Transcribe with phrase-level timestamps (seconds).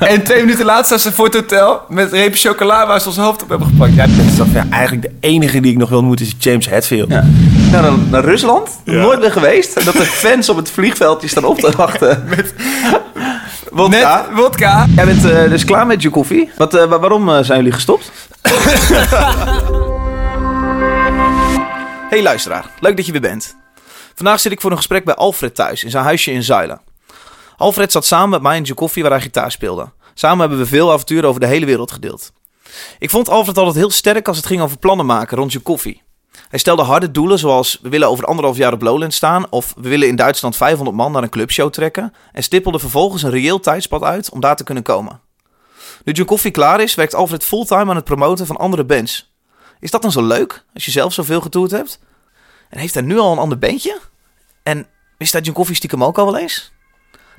[0.00, 3.16] En twee minuten later staat ze voor het hotel met reep chocola waar ze ons
[3.16, 3.94] hoofd op hebben gepakt.
[3.94, 6.68] Ja, dat is dan, ja, eigenlijk de enige die ik nog wil ontmoeten is James
[6.68, 7.10] Hetfield.
[7.10, 7.24] Ja.
[7.70, 8.80] Nou, dan naar Rusland.
[8.84, 9.76] Nooit meer geweest.
[9.76, 12.24] En dat de fans op het vliegveldje staan op te wachten.
[12.28, 12.54] Met
[13.70, 14.26] wodka.
[14.28, 14.86] Met wodka.
[14.96, 16.50] Jij bent eh, dus klaar met je koffie.
[16.56, 18.10] Wat, eh, wa- waarom eh, zijn jullie gestopt?
[22.10, 23.56] hey luisteraar, leuk dat je weer bent.
[24.14, 26.80] Vandaag zit ik voor een gesprek bij Alfred thuis in zijn huisje in Zuilen.
[27.60, 29.92] Alfred zat samen met mij in koffie waar hij gitaar speelde.
[30.14, 32.32] Samen hebben we veel avonturen over de hele wereld gedeeld.
[32.98, 36.02] Ik vond Alfred altijd heel sterk als het ging over plannen maken rond koffie.
[36.48, 39.88] Hij stelde harde doelen zoals we willen over anderhalf jaar op Lowland staan of we
[39.88, 44.02] willen in Duitsland 500 man naar een clubshow trekken en stippelde vervolgens een reëel tijdspad
[44.02, 45.20] uit om daar te kunnen komen.
[46.04, 49.32] Nu Coffee klaar is, werkt Alfred fulltime aan het promoten van andere bands.
[49.80, 52.00] Is dat dan zo leuk als je zelf zoveel getoerd hebt?
[52.68, 53.98] En heeft hij nu al een ander bandje?
[54.62, 54.86] En
[55.18, 56.72] hij John Coffee stiekem ook al wel eens?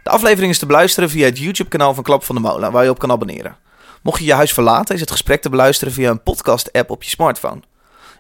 [0.04, 2.90] De aflevering is te beluisteren via het YouTube-kanaal van Klap van de Molen, waar je
[2.90, 3.56] op kan abonneren.
[4.02, 7.10] Mocht je je huis verlaten, is het gesprek te beluisteren via een podcast-app op je
[7.10, 7.62] smartphone.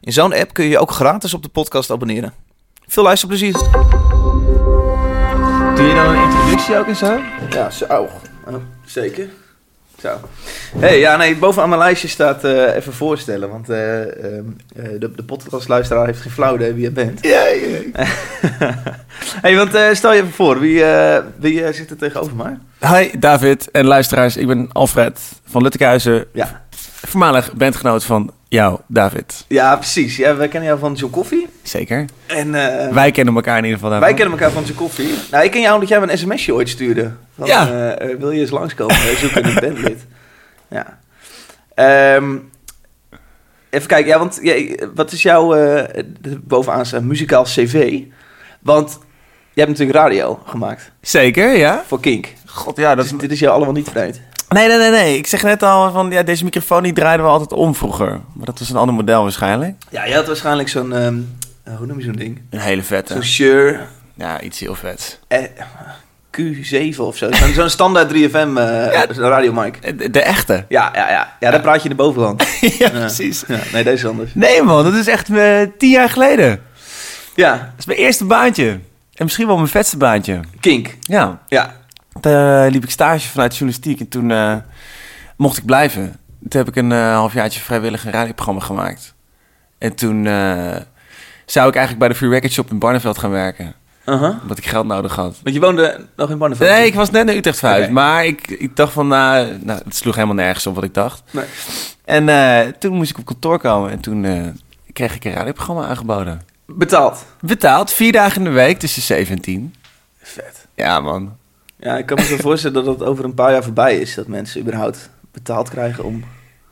[0.02, 2.34] In zo'n app kun je je ook gratis op de podcast abonneren.
[2.88, 3.54] Veel luisterplezier.
[5.76, 7.20] Doe je dan een introductie ook en zo?
[7.50, 7.86] Ja, zo.
[7.86, 9.30] Oh, zeker.
[10.02, 10.20] Zo.
[10.78, 13.50] hey, ja, nee, bovenaan mijn lijstje staat eh, even voorstellen.
[13.50, 14.44] Want eh, ehm,
[14.76, 17.24] eh, de, de podcastluisteraar heeft geen flauw idee wie je bent.
[17.24, 18.06] Ja, ja.
[19.42, 22.58] hey, want eh, stel je even voor, wie, eh, wie zit er tegenover mij?
[22.80, 26.26] Hi David en luisteraars, ik ben Alfred van Luttekhuizen.
[26.34, 26.61] Ja.
[27.08, 29.46] Voormalig bandgenoot van jou, David.
[29.48, 30.16] Ja, precies.
[30.18, 31.48] Ja, wij kennen jou van John Coffee.
[31.64, 32.06] Zeker.
[32.26, 32.56] En
[32.88, 35.14] eh, Wij kennen elkaar in ieder geval wij kennen elkaar van John Coffee.
[35.32, 37.12] Nou, ik ken jou omdat jij me een sms'je ooit stuurde.
[37.38, 37.68] Van, Ja.
[37.70, 38.96] eh, eh, wil je eens langskomen?
[39.04, 40.06] Wij zoeken een bandlid.
[40.70, 41.00] Ja.
[41.76, 42.38] Ehm,
[43.70, 48.00] even kijken, ja, want ja, wat is jouw eh, de- bovenaan staan muzikaal cv?
[48.60, 49.00] Want
[49.54, 51.84] je hebt natuurlijk radio gemaakt Zeker, ja.
[51.88, 52.28] voor Kink.
[52.46, 54.22] God, ja, dat Dus dit is jou allemaal niet vreemd.
[54.54, 55.18] Nee, nee, nee, nee.
[55.18, 58.10] Ik zeg net al van, ja, deze microfoon die draaiden we altijd om vroeger.
[58.10, 59.76] Maar dat was een ander model waarschijnlijk.
[59.90, 61.18] Ja, je had waarschijnlijk zo'n, ehm,
[61.64, 62.42] eh, hoe noem je zo'n ding?
[62.50, 63.14] Een hele vette.
[63.14, 63.80] Zo'n Shure
[64.16, 65.20] Ja, iets heel vets.
[65.28, 65.40] eh,
[66.38, 67.30] Q7 of zo.
[67.54, 69.06] Zo'n standaard 3FM eh Ja.
[69.16, 69.98] radio mic.
[69.98, 70.66] De, de echte.
[70.70, 71.34] Ja, ja, ja.
[71.40, 72.44] Ja, daar praat je in de bovenland.
[72.80, 73.44] ja, precies.
[73.48, 74.32] Ja, nee, deze is anders.
[74.34, 76.62] Nee man, dat is echt eh, tien jaar geleden.
[77.36, 78.68] Ja, Dat is mijn eerste baantje.
[79.14, 80.40] En misschien wel mijn vetste baantje.
[80.60, 80.96] Kink.
[81.02, 81.40] Ja.
[81.48, 81.74] Ja.
[82.20, 84.56] Toen liep ik stage vanuit journalistiek en toen eh,
[85.38, 86.20] mocht ik blijven.
[86.50, 89.14] Toen heb ik een eh, halfjaartje vrijwillig een radioprogramma gemaakt.
[89.78, 90.76] En toen eh,
[91.46, 93.74] zou ik eigenlijk bij de Free Record Shop in Barneveld gaan werken.
[94.06, 94.42] Uh-huh.
[94.42, 95.40] Omdat ik geld nodig had.
[95.44, 96.70] Want je woonde nog in Barneveld?
[96.70, 97.90] Nee, ik was net naar Utrecht verhuisd.
[97.90, 101.24] Maar ik, ik dacht van, nou, nou, het sloeg helemaal nergens op wat ik dacht.
[101.32, 101.46] Nee.
[102.06, 104.48] En eh, toen moest ik op kantoor komen en toen eh,
[104.94, 106.42] kreeg ik een radioprogramma aangeboden.
[106.66, 107.26] Betaald.
[107.40, 109.76] Betaald, vier dagen in de week tussen 7 en 10.
[110.22, 110.68] Vet.
[110.76, 111.38] Ja, man.
[111.82, 114.16] Ja, ik kan me zo voorstellen dat het over een paar jaar voorbij is.
[114.16, 116.24] Dat mensen überhaupt betaald krijgen om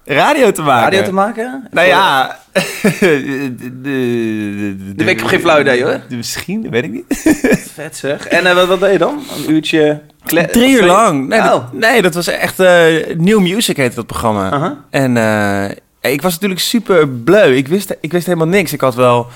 [0.05, 0.83] Radio te maken.
[0.91, 1.67] radio te maken.
[1.71, 2.39] Nou Voor- ja,
[2.81, 6.01] de, de, de, De- ik heb geen flauw idee, hoor.
[6.09, 7.05] de- Misschien, dat weet ik niet.
[7.73, 8.27] Vet zeg.
[8.27, 9.19] En eh, wat, wat deed je dan?
[9.37, 10.01] Een uurtje...
[10.25, 11.27] kle- Drie uur lang.
[11.27, 11.45] Nee, Oh.
[11.49, 14.77] dat, nee, dat was echt eh New Music heette dat programma.
[14.89, 17.55] En eh, ik was natuurlijk super bleu.
[17.55, 18.73] Ik wist, ik wist helemaal niks.
[18.73, 19.27] Ik had wel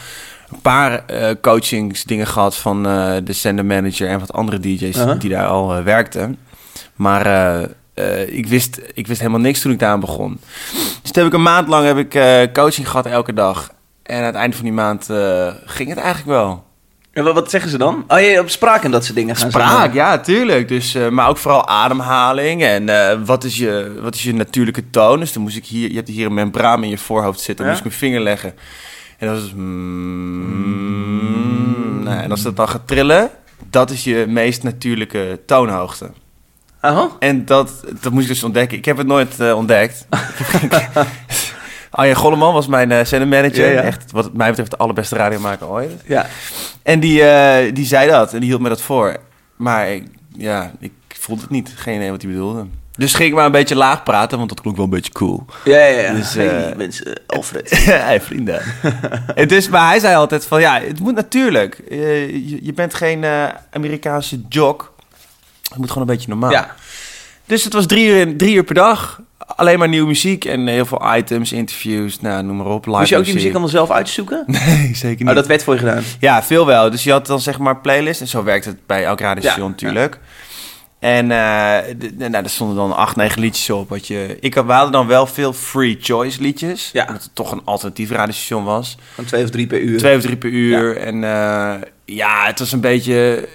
[0.54, 5.20] een paar eh coachingsdingen gehad van eh, de sender manager en wat andere DJ's Uh-huh.
[5.20, 6.38] die daar al eh, werkten.
[6.96, 7.62] Maar
[8.28, 10.40] ik, wist, ik wist helemaal niks toen ik daar aan begon.
[11.02, 13.72] Dus toen heb ik een maand lang heb ik, coaching gehad elke dag.
[14.04, 15.06] En aan het einde van die maand
[15.66, 16.64] ging het eigenlijk wel.
[17.12, 18.04] En wat, wat zeggen ze dan?
[18.08, 20.68] Oh, je op spraak en dat soort dingen gaan Spraak, ja, tuurlijk.
[20.68, 22.86] Dus, maar ook vooral ademhaling en
[23.26, 25.20] wat, is je, wat is je natuurlijke toon.
[25.20, 27.66] Dus dan moest ik hier, je hebt hier een membraan in je voorhoofd zitten.
[27.66, 27.72] Dan Ja.
[27.72, 28.54] moest ik mijn vinger leggen.
[29.18, 29.54] En dat was...
[29.56, 30.94] Mm,
[32.04, 33.30] nou, en als dat dan gaat trillen,
[33.70, 36.12] dat is je meest natuurlijke toonhoogte.
[36.80, 37.10] Aha.
[37.20, 38.78] En dat, dat moest ik dus ontdekken.
[38.78, 40.08] Ik heb het nooit eh, ontdekt.
[41.90, 43.04] Arjen Golleman was mijn uh.
[43.04, 43.82] Ja, ja.
[43.82, 45.92] Echt, wat mij betreft, de allerbeste radiomaker ooit.
[46.06, 46.28] Ja.
[46.82, 49.18] En die, eh, die zei dat en die hield me dat voor.
[49.56, 50.08] Maar ik,
[50.38, 51.74] ja, ik voelde het niet.
[51.76, 52.66] Geen idee wat hij bedoelde.
[52.98, 55.46] Dus ging ik maar een beetje laag praten, want dat klonk wel een beetje cool.
[55.64, 56.14] Ja, ja, ja.
[56.14, 57.70] Dus, hey, eh, mensen, Alfred.
[57.86, 58.62] hey, vrienden.
[59.36, 61.80] en dus, maar hij zei altijd van, ja, het moet natuurlijk.
[61.90, 64.94] Eh, je, je bent geen eh, Amerikaanse jock.
[65.70, 66.52] Het moet gewoon een beetje normaal.
[66.52, 66.76] Ja.
[67.46, 69.22] Dus het was drie uur, in- drie uur per dag.
[69.38, 72.86] Alleen maar nieuwe muziek en heel veel items, interviews, nou, noem maar op.
[72.86, 74.44] Live Moest je ook die muziek allemaal zelf uitzoeken?
[74.66, 75.30] Nee, zeker niet.
[75.30, 76.04] Oh, dat werd voor je gedaan.
[76.20, 76.90] Ja, veel wel.
[76.90, 78.22] Dus je had dan zeg maar playlist.
[78.22, 80.20] En zo werkt het bij elk radiostation Ja, natuurlijk.
[81.04, 81.28] En
[82.00, 83.90] d- nou, daar stonden dan acht, negen liedjes op.
[83.90, 86.90] Wat je, ik had, we hadden dan wel veel free choice liedjes.
[86.94, 87.06] Ja.
[87.08, 88.98] Omdat het toch een alternatief radiostation was.
[89.14, 89.98] Van twee of drie per uur.
[89.98, 90.98] Twee of drie per uur.
[90.98, 91.74] En eh,
[92.06, 93.48] ja, het was een beetje...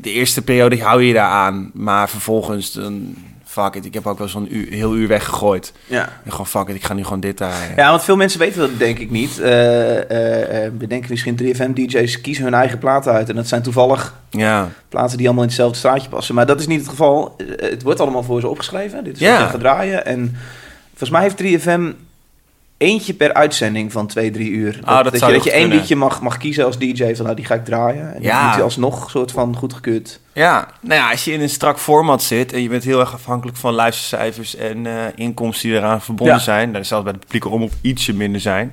[0.00, 1.70] De eerste periode hou je je daar aan.
[1.74, 3.14] Maar vervolgens dan
[3.54, 3.84] fuck it.
[3.84, 5.72] Ik heb ook wel zo'n uur, heel uur weggegooid.
[5.86, 6.08] Ja.
[6.24, 7.76] En gewoon fuck it, ik ga nu gewoon dit draaien.
[7.76, 9.40] Ja, want veel mensen weten dat denk ik niet.
[9.40, 13.28] Eh, eh, eh, we denken misschien 3FM-DJ's kiezen hun eigen platen uit.
[13.28, 16.34] En dat zijn toevallig Ja, platen die allemaal in hetzelfde straatje passen.
[16.34, 17.36] Maar dat is niet het geval.
[17.56, 19.04] Het wordt allemaal voor ze opgeschreven.
[19.04, 19.50] Dit is Ja.
[19.50, 20.06] wat draaien.
[20.06, 20.36] En
[20.88, 21.90] volgens mij heeft 3FM
[22.76, 24.72] eentje per uitzending van twee, drie uur.
[24.72, 27.14] Dat, Ah, dat je, dat je één liedje mag, mag kiezen als DJ.
[27.14, 28.14] Van nou, die ga ik draaien.
[28.14, 28.36] En Ja.
[28.36, 30.20] dan moet hij alsnog soort van goedgekeurd.
[30.32, 33.14] Ja, nou ja, als je in een strak format zit en je bent heel erg
[33.14, 36.40] afhankelijk van luistercijfers en eh, inkomsten die eraan verbonden Ja.
[36.42, 38.72] zijn, dan zelfs bij de publieke omroep ietsje minder zijn.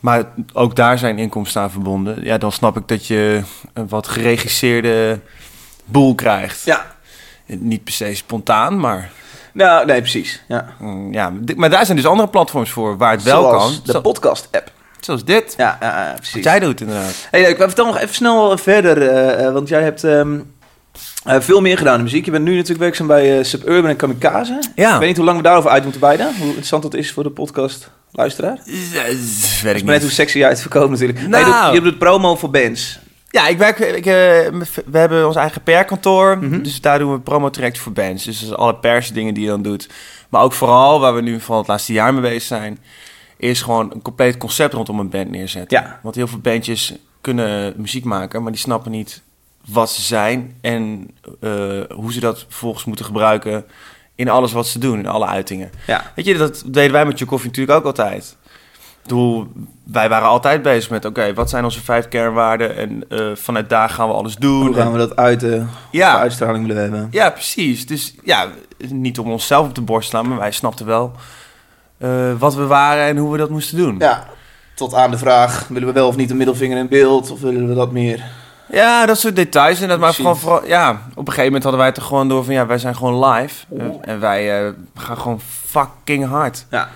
[0.00, 2.24] Maar ook daar zijn inkomsten aan verbonden.
[2.24, 3.42] Ja, dan snap ik dat je
[3.72, 5.18] een wat geregisseerde
[5.84, 6.64] boel krijgt.
[6.64, 6.86] Ja.
[7.46, 9.10] Niet per se spontaan, maar,
[9.52, 10.42] Nou, nee, precies.
[10.48, 10.66] Ja.
[10.78, 13.80] mm, ja, maar daar zijn dus andere platforms voor waar het wel Zoals kan.
[13.84, 14.70] de Zo- podcast-app.
[15.00, 15.54] zoals dit.
[15.56, 16.34] Ja, ja, ja, precies.
[16.34, 17.28] Wat jij doet inderdaad.
[17.30, 20.38] Hey, ik vertel nog even snel verder, eh, eh, want jij hebt ehm,
[21.24, 22.24] eh, veel meer gedaan in muziek.
[22.24, 24.58] Je bent nu natuurlijk werkzaam bij eh, Suburban en Kamikaze.
[24.74, 24.92] Ja.
[24.92, 26.34] Ik weet niet hoe lang we daarover uit moeten wijden.
[26.36, 28.58] Hoe interessant dat is voor de podcast luisteraar.
[28.66, 30.12] Eh, Weet Dat ik maar net hoe niet.
[30.12, 31.18] sexy je uitverkoopt natuurlijk.
[31.18, 31.30] Nou.
[31.30, 32.98] Nee, je, doet, je doet promo voor bands.
[33.32, 34.12] Ja, ik werk, ik, eh,
[34.86, 36.38] we hebben ons eigen PR-kantoor.
[36.38, 36.62] Mhm.
[36.62, 38.24] Dus daar doen we promotraject voor bands.
[38.24, 39.88] Dus alle persdingen die je dan doet.
[40.28, 42.78] Maar ook vooral, waar we nu van het laatste jaar mee bezig zijn...
[43.36, 45.80] is gewoon een compleet concept rondom een band neerzetten.
[45.80, 45.98] Ja.
[46.02, 48.42] Want heel veel bandjes kunnen muziek maken...
[48.42, 49.22] maar die snappen niet
[49.66, 50.56] wat ze zijn...
[50.60, 51.50] en eh,
[51.94, 53.64] hoe ze dat vervolgens moeten gebruiken...
[54.14, 55.70] in alles wat ze doen, in alle uitingen.
[55.86, 56.12] Ja.
[56.14, 58.36] Weet je, dat deden wij met je koffie natuurlijk ook altijd.
[59.02, 59.46] Bedoel,
[59.84, 61.04] wij waren altijd bezig met...
[61.04, 62.76] oké, wat zijn onze vijf kernwaarden...
[62.76, 64.66] en eh, vanuit daar gaan we alles doen.
[64.66, 66.18] Hoe gaan we dat uit de Ja.
[66.18, 67.08] uitstraling willen we hebben?
[67.10, 67.86] Ja, precies.
[67.86, 68.46] Dus ja,
[68.88, 70.28] niet om onszelf op de borst te slaan...
[70.28, 71.12] maar wij snapten wel
[71.98, 73.96] eh, wat we waren en hoe we dat moesten doen.
[73.98, 74.26] Ja,
[74.74, 77.30] tot aan de vraag, willen we wel of niet een middelvinger in beeld?
[77.30, 78.24] Of willen we dat meer?
[78.72, 79.80] Ja, dat soort details.
[79.80, 82.28] En dat maar vooral, vooral, ja, op een gegeven moment hadden wij het er gewoon
[82.28, 82.54] door van...
[82.54, 83.64] ja, wij zijn gewoon live.
[83.78, 86.66] eh, en wij gaan gewoon fucking hard.
[86.70, 86.88] Ja.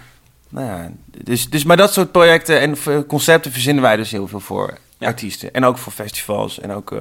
[0.56, 0.90] Nou ja,
[1.22, 2.76] dus, dus, maar dat soort projecten en
[3.06, 5.06] concepten verzinnen wij dus heel veel voor Ja.
[5.06, 5.52] artiesten.
[5.52, 6.60] En ook voor festivals.
[6.60, 6.98] En ook, eh,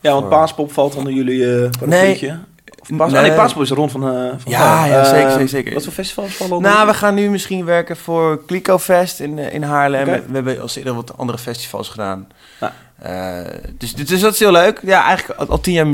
[0.00, 2.38] Ja, want Voor- Paaspop valt onder jullie uh, parapluutje.
[2.78, 3.20] Of Paas, Nee.
[3.20, 3.30] nee.
[3.30, 4.02] nee, Paaspop is rond van...
[4.08, 5.74] eh, van Ja, ja, zeker, zeker, zeker.
[5.74, 6.70] Wat voor festivals vallen onder?
[6.72, 10.04] nou, we gaan nu misschien werken voor Kliko Fest in, in Haarlem.
[10.04, 12.28] We hebben al eerder wat andere festivals gedaan.
[12.60, 12.72] Ja.
[13.78, 14.80] Dus, dus dat is heel leuk.
[14.82, 15.86] Ja, eigenlijk al, al tien jaar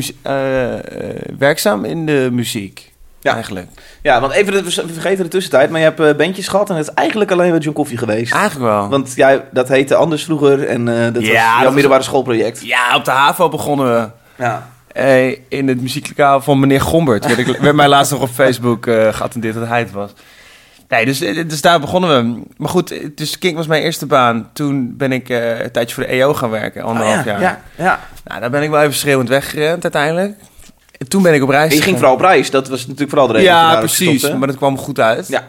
[1.39, 2.93] werkzaam in de muziek.
[3.28, 3.34] Ja.
[3.34, 3.69] Eigenlijk.
[4.02, 6.88] Ja, want even, we vergeten de tussentijd, maar je hebt eh, bandjes gehad en het
[6.88, 8.32] is eigenlijk alleen met John Koffie geweest.
[8.32, 8.88] Eigenlijk wel.
[8.88, 12.66] Want jij, dat heette anders vroeger en eh, dat Ja, was jouw dat middelbare schoolproject.
[12.66, 14.08] Ja, op de HAVO begonnen we.
[14.44, 14.69] Ja.
[14.92, 17.26] Eh, in het muzieklokaal van meneer Gombert.
[17.26, 20.10] werd, ik, werd mij laatst nog op Facebook eh geattendeerd dat hij het was.
[20.88, 22.42] Nee, dus, dus daar begonnen we.
[22.56, 24.50] Maar goed, dus Kink was mijn eerste baan.
[24.52, 27.40] Toen ben ik eh, een tijdje voor de EO gaan werken, anderhalf Oh, ja, jaar.
[27.40, 28.00] ja, ja.
[28.25, 30.34] Nou, daar ben ik wel even schreeuwend weggerend uiteindelijk.
[30.99, 33.11] En toen ben ik op reis En je ging vooral op reis, dat was natuurlijk
[33.11, 33.49] vooral de reden.
[33.49, 34.33] Ja, precies.
[34.33, 35.29] maar dat kwam goed uit.
[35.29, 35.49] Ja.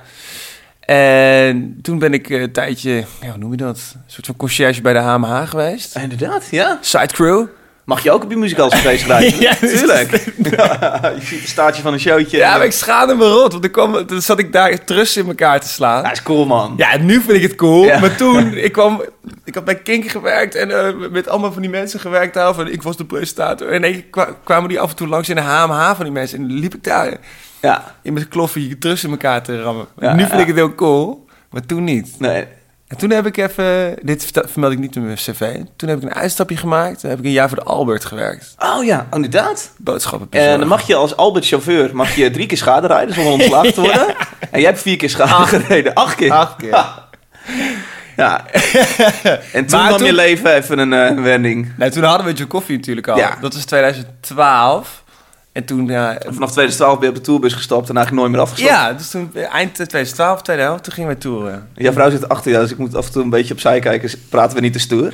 [0.79, 2.91] En toen ben ik eh, een tijdje,
[3.21, 3.77] ja, hoe noem je dat?
[3.95, 5.95] Een soort van conciërge bij de HMH geweest.
[5.95, 6.77] Inderdaad, ja.
[6.81, 7.45] Side crew.
[7.89, 8.37] Mag je ook op je
[8.71, 9.41] feest schrijven?
[9.41, 10.11] Ja, tuurlijk.
[11.19, 12.37] je ziet een staartje van een showtje.
[12.37, 13.51] Ja, maar ik schaamde me rot.
[13.51, 16.03] Want kwam, toen zat ik daar trust in elkaar te slaan.
[16.03, 16.73] Dat is cool, man.
[16.77, 17.83] Ja, nu vind ik het cool.
[17.83, 17.99] Ja.
[17.99, 19.03] Maar toen, ik kwam...
[19.43, 22.53] Ik had bij Kink gewerkt en eh, met allemaal van die mensen gewerkt daar.
[22.53, 23.71] Van, ik was de presentator.
[23.71, 24.05] En ik
[24.43, 26.37] kwamen die af en toe langs in de HMH van die mensen.
[26.37, 27.17] En dan liep ik daar
[27.61, 29.87] Ja, in mijn kloffie trust in elkaar te rammen.
[29.99, 30.39] Ja, nu vind ja.
[30.39, 31.27] ik het heel cool.
[31.49, 32.15] Maar toen niet.
[32.19, 32.45] nee.
[32.89, 33.95] En toen heb ik even...
[34.01, 35.55] Dit vermeld ik niet in mijn cv.
[35.75, 36.99] Toen heb ik een uitstapje gemaakt.
[36.99, 38.55] Toen heb ik een jaar voor de Albert gewerkt.
[38.59, 39.71] Oh ja, inderdaad.
[39.77, 43.33] Boodschappen En dan mag je als Albert chauffeur mag je drie keer schade rijden zonder
[43.39, 44.15] ontslagen te worden.
[44.51, 45.93] En jij hebt vier keer schade gereden.
[45.93, 46.31] Acht keer.
[46.31, 46.69] Acht keer.
[48.17, 48.45] Ja.
[49.53, 51.71] En toen Maar nam toen- je leven even een eh, wending.
[51.77, 53.17] Nee, toen hadden we Joe Coffee natuurlijk al.
[53.17, 53.37] Ja.
[53.41, 55.03] Dat was 2012.
[55.59, 55.85] En toen...
[55.85, 58.71] Ja, vanaf 2012 ben je op de tourbus gestapt en eigenlijk nooit meer afgestapt.
[58.71, 61.67] ja, dus toen eind 2012, tweede helft, toen gingen we toeren.
[61.75, 64.09] Jouw vrouw zit achter je, dus ik moet af en toe een beetje opzij kijken.
[64.29, 65.13] Praten we niet te stoer?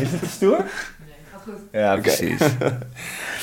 [0.00, 0.64] Is het stoer?
[1.72, 2.40] Ja, precies.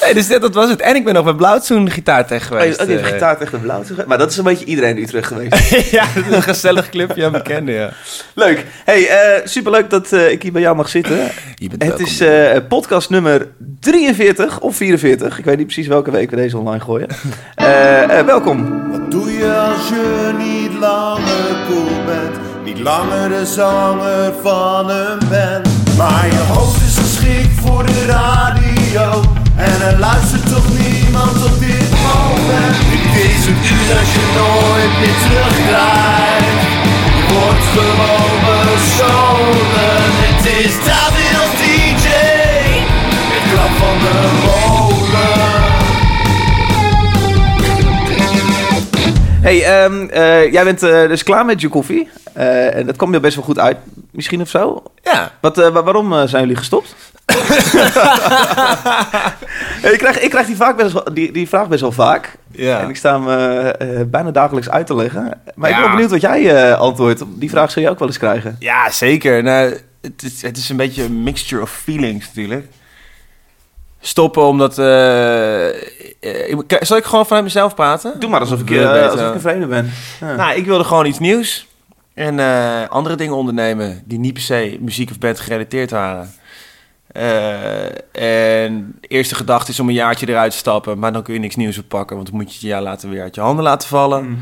[0.03, 0.81] Nee, dus dat, dat was het.
[0.81, 2.81] En ik ben nog bij Blauwtsoen gitaartech Oh, je geweest.
[2.81, 3.11] oh, je hebt eh.
[3.13, 3.83] gitaar tegen de blauw.
[4.07, 5.69] Maar dat is een beetje iedereen die terug geweest.
[5.91, 7.89] ja, dat is een gezellig clubje aan bekenden, ja.
[8.33, 8.65] Leuk.
[8.85, 11.17] Hey, eh, superleuk dat eh, ik hier bij jou mag zitten.
[11.55, 12.05] Je bent Het welkom.
[12.05, 13.47] is eh, podcast nummer
[13.79, 15.37] 43 of 44.
[15.39, 17.07] Ik weet niet precies welke week we deze online gooien.
[17.55, 18.89] Eh, eh, welkom.
[18.91, 22.65] Wat doe je als je niet langer cool bent?
[22.65, 25.97] Niet langer de zanger van een band.
[25.97, 29.21] Maar je hoofd is geschikt voor de radio.
[29.55, 32.75] En er luistert toch niemand op dit moment.
[32.91, 36.61] Dit is het uur dat je nooit meer terugkrijgt.
[37.17, 38.39] Je wordt gewoon
[38.71, 40.01] bestolen.
[40.25, 42.07] Het is David als DJ.
[43.33, 44.62] Het klap van de molen.
[49.43, 52.09] Hey, ehm, eh, jij bent eh, dus klaar met je koffie.
[52.33, 53.77] Eh, en dat kwam je best wel goed uit,
[54.11, 54.83] misschien of zo.
[55.03, 55.31] Ja.
[55.41, 56.95] Wat, wa- waarom zijn jullie gestopt?
[59.91, 62.35] ik, krijg, ik krijg die, vaak best wel, die, die vraag best wel vaak.
[62.51, 62.79] Ja.
[62.79, 65.41] En ik sta hem bijna dagelijks uit te leggen.
[65.55, 67.23] Maar ik ben benieuwd wat jij antwoordt.
[67.27, 68.55] Die vraag zul je ook wel eens krijgen.
[68.59, 69.43] Ja, zeker.
[69.43, 72.67] Nou, het, is, het is een beetje een mixture of feelings natuurlijk.
[73.99, 74.77] Stoppen omdat...
[74.77, 76.02] ik-
[76.79, 78.19] zal ik gewoon vanuit mezelf praten?
[78.19, 79.09] Doe maar alsof ik, eh, beter.
[79.09, 79.91] alsof ik een vreemde ben.
[80.19, 80.35] Ja.
[80.35, 81.67] Nou, ik wilde gewoon iets nieuws.
[82.13, 86.33] En eh, andere dingen ondernemen die niet per se muziek of band gerelateerd waren.
[87.07, 87.83] Eh,
[88.65, 90.99] en de eerste gedachte is om een jaartje eruit te stappen.
[90.99, 92.15] Maar dan kun je niks nieuws oppakken.
[92.15, 94.25] Want dan moet je het jaar later weer uit je handen laten vallen.
[94.29, 94.39] Mm.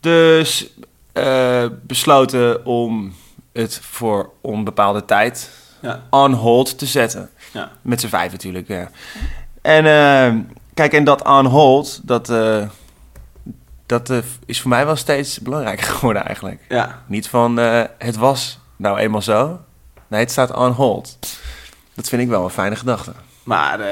[0.00, 0.70] Dus
[1.12, 3.12] eh, besloten om
[3.52, 5.50] het voor onbepaalde tijd
[5.82, 6.02] Ja.
[6.10, 7.30] on hold te zetten.
[7.52, 7.70] Ja.
[7.82, 8.90] Met z'n vijf natuurlijk, ja.
[9.62, 10.34] En eh,
[10.78, 12.68] kijk, en dat on hold, dat, eh,
[13.86, 16.60] dat eh, is voor mij wel steeds belangrijker geworden eigenlijk.
[16.68, 17.02] ja.
[17.06, 19.60] Niet van, eh, het was nou eenmaal zo.
[20.06, 21.18] Nee, het staat on hold.
[21.94, 23.12] Dat vind ik wel een fijne gedachte.
[23.48, 23.86] Maar eh,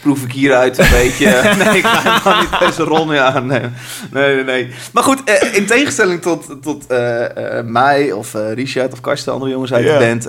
[0.00, 1.26] proef ik hieruit een beetje...
[1.64, 3.46] nee, ik ga helemaal niet deze rol meer aan.
[3.46, 3.60] Nee,
[4.12, 4.70] nee, nee.
[4.92, 7.26] Maar goed, eh, in tegenstelling tot, tot eh,
[7.64, 10.28] mij of Richard of Karsten, andere jongens uit de band...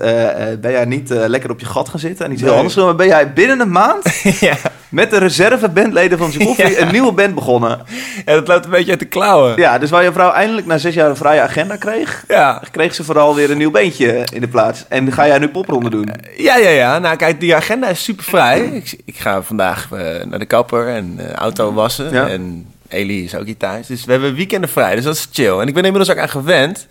[0.62, 2.86] ben jij niet lekker op je gat gaan zitten en iets heel anders doen.
[2.86, 4.55] Maar ben jij binnen een maand ja.
[4.89, 6.69] met de reservebandleden van Ja.
[6.77, 7.79] een nieuwe band begonnen.
[8.25, 9.53] ja, dat loopt een beetje uit de klauwen.
[9.55, 12.24] Ja, dus waar je vrouw eindelijk na zes jaar een vrije agenda kreeg...
[12.27, 12.62] Ja.
[12.72, 14.86] kreeg ze vooral weer een nieuw beentje in de plaats.
[14.89, 16.10] En ga jij nu popronde doen?
[16.38, 17.00] Ja, ja, ja.
[17.00, 18.41] Nou, kijk, die agenda is super vrij.
[18.51, 22.12] Ik, ik ga vandaag eh, naar de kapper en eh, auto wassen.
[22.12, 22.27] Ja.
[22.27, 23.88] En Eli is ook hier thuis.
[23.88, 24.95] Dus we hebben weekenden vrij.
[24.95, 25.59] Dus dat is chill.
[25.59, 26.88] En ik ben inmiddels ook aan gewend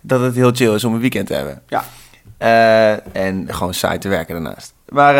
[0.00, 1.62] dat het heel chill is om een weekend te hebben.
[1.68, 1.84] Ja.
[2.38, 4.74] Eh, en gewoon saai te werken daarnaast.
[4.88, 5.14] Maar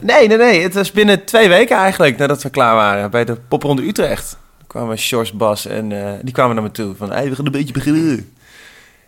[0.00, 0.62] nee, nee, nee.
[0.62, 4.36] Het was binnen twee weken eigenlijk nadat we klaar waren bij de popronde Utrecht.
[4.58, 5.88] Toen kwamen Sjors, Bas en
[6.22, 6.94] die kwamen naar me toe.
[6.96, 8.32] Van, hey, we gaan een beetje beginnen.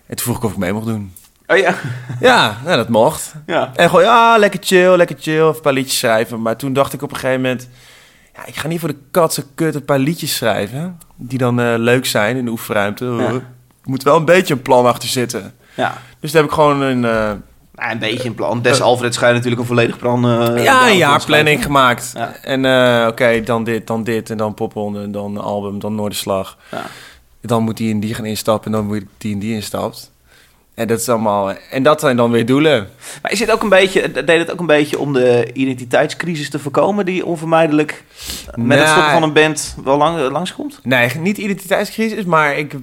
[0.07, 1.13] En toen vroeg ik of ik mee mocht doen.
[1.47, 1.75] Oh ja.
[2.21, 3.35] Ja, nou, dat mocht.
[3.47, 3.71] Ja.
[3.75, 5.43] En gewoon, ja, lekker chill, lekker chill.
[5.43, 6.43] Of een paar liedjes schrijven.
[6.43, 7.69] Maar toen dacht ik op een gegeven moment...
[8.35, 10.99] Ja, ik ga niet voor de katse kut een paar liedjes schrijven.
[11.17, 13.05] Die dan eh, leuk zijn in de oefenruimte.
[13.05, 13.27] Ja.
[13.29, 13.43] Er
[13.83, 15.55] moet wel een beetje een plan achter zitten.
[15.75, 15.99] Ja.
[16.21, 17.05] Dus daar heb ik gewoon een...
[17.05, 17.31] eh,
[17.91, 18.63] een beetje een plan.
[18.63, 20.25] Des Alfred schijnt natuurlijk een volledig plan.
[20.25, 22.13] eh, ja, een plan jaarplanning gemaakt.
[22.15, 22.33] Ja.
[22.43, 22.59] En
[23.09, 24.31] oké, dan dit, dan dit.
[24.31, 26.59] En dan popronde, en dan album, dan Noorderslag.
[26.71, 26.83] Ja.
[27.41, 28.73] Dan moet die en die gaan instappen.
[28.73, 30.12] En dan moet die en die instapt.
[30.75, 31.53] En dat is allemaal...
[31.71, 32.89] En dat zijn dan weer doelen.
[33.23, 36.59] Maar is het ook een beetje, deed het ook een beetje om de identiteitscrisis te
[36.59, 38.05] voorkomen die onvermijdelijk
[38.55, 40.79] met het stoppen van een band wel lang, langskomt?
[40.83, 42.75] Nee, niet identiteitscrisis, maar ik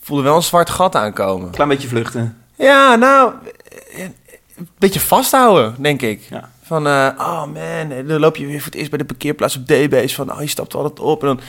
[0.00, 1.50] voelde wel een zwart gat aankomen.
[1.50, 2.38] Klein beetje vluchten.
[2.54, 3.32] Ja, nou,
[4.56, 6.22] een beetje vasthouden, denk ik.
[6.30, 6.50] Ja.
[6.66, 7.56] Van, eh, oh man,
[7.90, 10.14] en dan loop je weer voor het eerst bij de parkeerplaats op DB's.
[10.14, 11.20] Van, oh, je stapt altijd op.
[11.20, 11.40] En dan,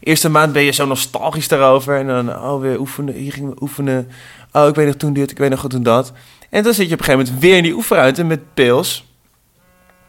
[0.00, 1.98] eerste maand ben je zo nostalgisch daarover.
[1.98, 4.10] En dan, oh, weer oefenen, hier gingen we oefenen.
[4.52, 6.12] Oh, ik weet nog toen dit, ik weet nog toen dat.
[6.50, 9.04] En dan zit je op een gegeven moment weer in die oefenruimte met pils.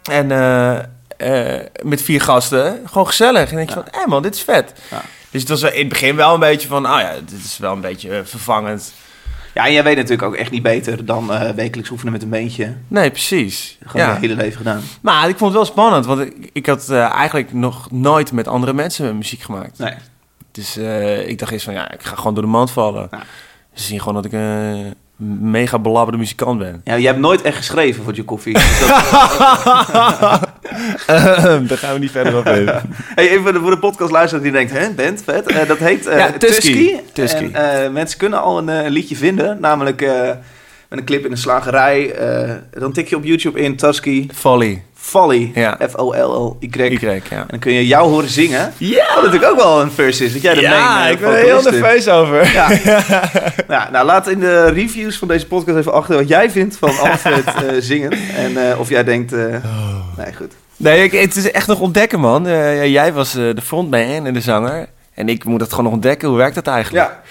[0.04, 0.78] En eh,
[1.18, 2.82] eh, met vier gasten.
[2.86, 3.50] Gewoon gezellig.
[3.50, 3.84] En dan denk je Ja.
[3.92, 4.74] van, hé man, dit is vet.
[4.92, 5.02] Ja.
[5.32, 7.72] Dus het was in het begin wel een beetje van, ah ja, dit is wel
[7.74, 8.94] een beetje vervangend.
[9.54, 12.30] Ja, en jij weet natuurlijk ook echt niet beter dan eh, wekelijks oefenen met een
[12.30, 12.74] beentje.
[12.88, 13.78] Nee, precies.
[13.86, 14.14] Gewoon Ja.
[14.14, 14.82] je hele leven gedaan.
[15.02, 18.48] Maar ik vond het wel spannend, want ik, ik had eh, eigenlijk nog nooit met
[18.48, 19.78] andere mensen muziek gemaakt.
[19.78, 19.94] Nee.
[20.52, 23.08] Dus eh, ik dacht eerst van, ja, ik ga gewoon door de mand vallen.
[23.12, 23.22] Ja.
[23.74, 24.94] Ze zien gewoon dat ik een
[25.52, 26.82] mega belabberde muzikant ben.
[26.84, 28.54] Ja, jij hebt nooit echt geschreven voor je koffie.
[28.54, 28.90] Dus dat-
[31.68, 32.66] Daar gaan we niet verder op in.
[33.16, 35.48] hey, even voor de, podcastluisteraar die denkt, hè, band, vet.
[35.48, 36.72] Eh, dat heet eh Ja, Tusky.
[36.72, 36.98] Tusky.
[37.14, 37.50] Tusky.
[37.52, 40.12] En, eh, mensen kunnen al een eh, liedje vinden, namelijk eh,
[40.90, 42.12] met een clip in een slagerij.
[42.16, 44.84] Eh, dan tik je op YouTube in Tusky Folly.
[45.06, 45.78] Folly, Ja.
[45.90, 46.68] F-O-L-L-Y.
[46.70, 47.20] Y, ja.
[47.30, 48.74] En dan kun je jou horen zingen.
[48.78, 51.30] Ja, Wat natuurlijk ook wel een verse is, dat jij de ja eh, ik ben
[51.30, 52.54] er heel nerveus over.
[52.54, 52.70] Ja.
[53.76, 56.90] ja, nou, laat in de reviews van deze podcast even achter wat jij vindt van
[56.90, 58.12] Alfred eh, zingen.
[58.36, 59.34] En eh, of jij denkt...
[59.34, 59.46] eh,
[60.18, 60.54] Nee, goed.
[60.78, 62.44] Nee, ik, het is echt nog ontdekken, man.
[62.90, 64.88] Jij was de frontman en de zanger.
[65.14, 66.28] En ik moet het gewoon nog ontdekken.
[66.28, 67.06] Hoe werkt dat eigenlijk?
[67.06, 67.12] Ja.
[67.14, 67.22] ja,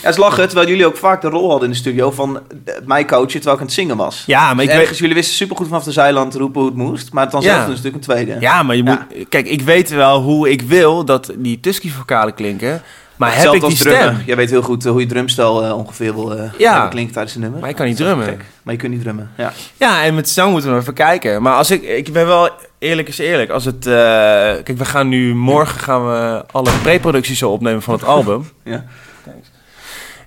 [0.00, 2.74] het is lachen, terwijl jullie ook vaak de rol hadden in de studio van eh,
[2.84, 4.22] mij coachen terwijl ik aan het zingen was.
[4.26, 4.98] Ja, maar ik Dus weet...
[4.98, 7.66] jullie wisten supergoed vanaf de zijland te roepen hoe het moest, maar dan zelf Ja.
[7.66, 8.40] doen ze natuurlijk een tweede.
[8.40, 9.06] Ja, maar je Ja.
[9.14, 9.28] moet...
[9.28, 12.82] Kijk, ik weet wel hoe ik wil dat die Tusky-vocalen klinken.
[13.16, 14.22] Maar heb ik die stem?
[14.26, 16.72] Jij weet heel goed eh, hoe je drumstel eh, ongeveer wil eh, Ja.
[16.72, 17.60] hebben klinken tijdens de nummer.
[17.60, 18.26] Maar ik kan niet drummen.
[18.26, 18.44] gek.
[18.62, 19.52] Maar je kunt niet drummen, ja.
[19.76, 21.42] Ja, en met zang moeten we even kijken.
[21.42, 21.82] Maar als ik...
[21.82, 22.50] Ik ben wel...
[22.78, 23.50] Eerlijk is eerlijk.
[23.50, 23.86] Als het...
[23.86, 25.34] eh, kijk, we gaan nu...
[25.34, 28.48] Morgen gaan we alle preproducties zo opnemen van het album.
[28.64, 28.84] ja.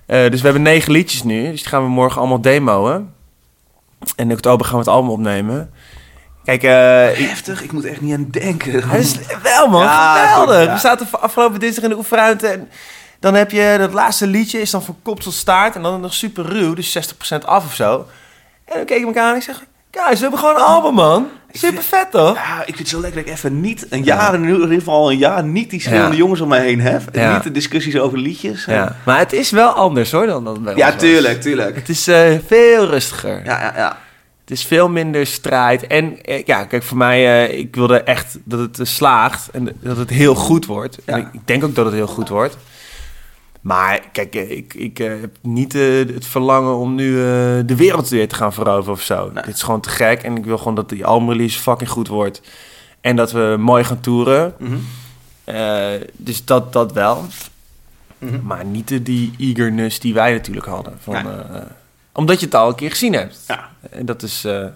[0.06, 1.50] Eh, dus we hebben negen liedjes nu.
[1.50, 2.92] Dus die gaan we morgen allemaal demoen.
[4.16, 5.70] En in oktober gaan we het album opnemen.
[6.46, 7.26] Kijk, eh...
[7.28, 8.88] Heftig, ik moet echt niet aan denken.
[8.88, 10.56] Het is wel man, Ja, geweldig.
[10.56, 10.72] goed, ja.
[10.72, 12.68] We zaten afgelopen dinsdag in de oefenruimte en
[13.20, 15.74] Dan heb je dat laatste liedje, is dan van kop tot staart.
[15.74, 16.98] En dan nog super ruw, dus
[17.34, 18.06] 60% af of zo.
[18.64, 19.62] En dan keek ik elkaar aan en ik zeg...
[19.90, 21.28] Guys, we hebben gewoon een album, man.
[21.52, 22.34] Super vet, toch?
[22.34, 25.10] Ja, ik vind het zo lekker dat ik even niet een jaar, in ieder geval
[25.10, 26.18] een jaar, niet die schreeuwende Ja.
[26.18, 27.02] jongens om mij heen heb.
[27.12, 27.32] Ja.
[27.34, 28.64] niet de discussies over liedjes.
[28.64, 28.96] Ja.
[29.04, 31.76] Maar het is wel anders, hoor, dan, dan bij Ja, tuurlijk, tuurlijk.
[31.76, 33.40] Het is eh, veel rustiger.
[33.44, 33.96] Ja, ja, ja.
[34.46, 35.86] Het is veel minder strijd.
[35.86, 39.76] En eh, ja, kijk, voor mij, eh, ik wilde echt dat het eh, slaagt en
[39.80, 41.04] dat het heel goed wordt.
[41.04, 42.56] En ik, ik denk ook dat het heel goed wordt.
[43.60, 47.14] Maar kijk, ik, ik heb niet het verlangen om nu
[47.64, 49.30] de wereld weer te gaan veroveren of zo.
[49.34, 49.44] Nee.
[49.44, 50.22] Dit is gewoon te gek.
[50.22, 52.40] En ik wil gewoon dat die albumrelease fucking goed wordt.
[53.00, 54.54] En dat we mooi gaan toeren.
[54.58, 54.76] Mhm.
[56.16, 57.24] Dus dat, dat wel.
[58.18, 58.40] Mhm.
[58.42, 60.98] Maar niet die eagerness die wij natuurlijk hadden.
[61.00, 61.26] Van.
[62.16, 63.38] Omdat je het al een keer gezien hebt.
[63.48, 63.68] Ja.
[63.90, 64.72] En dat is, eh ja,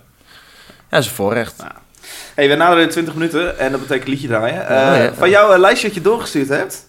[0.89, 1.63] dat is een voorrecht.
[2.35, 4.69] Hey, we naderen de 20 minuten en dat betekent liedje draaien.
[4.69, 5.15] Eh, ja.
[5.15, 6.89] Van jouw eh, lijstje dat je doorgestuurd hebt,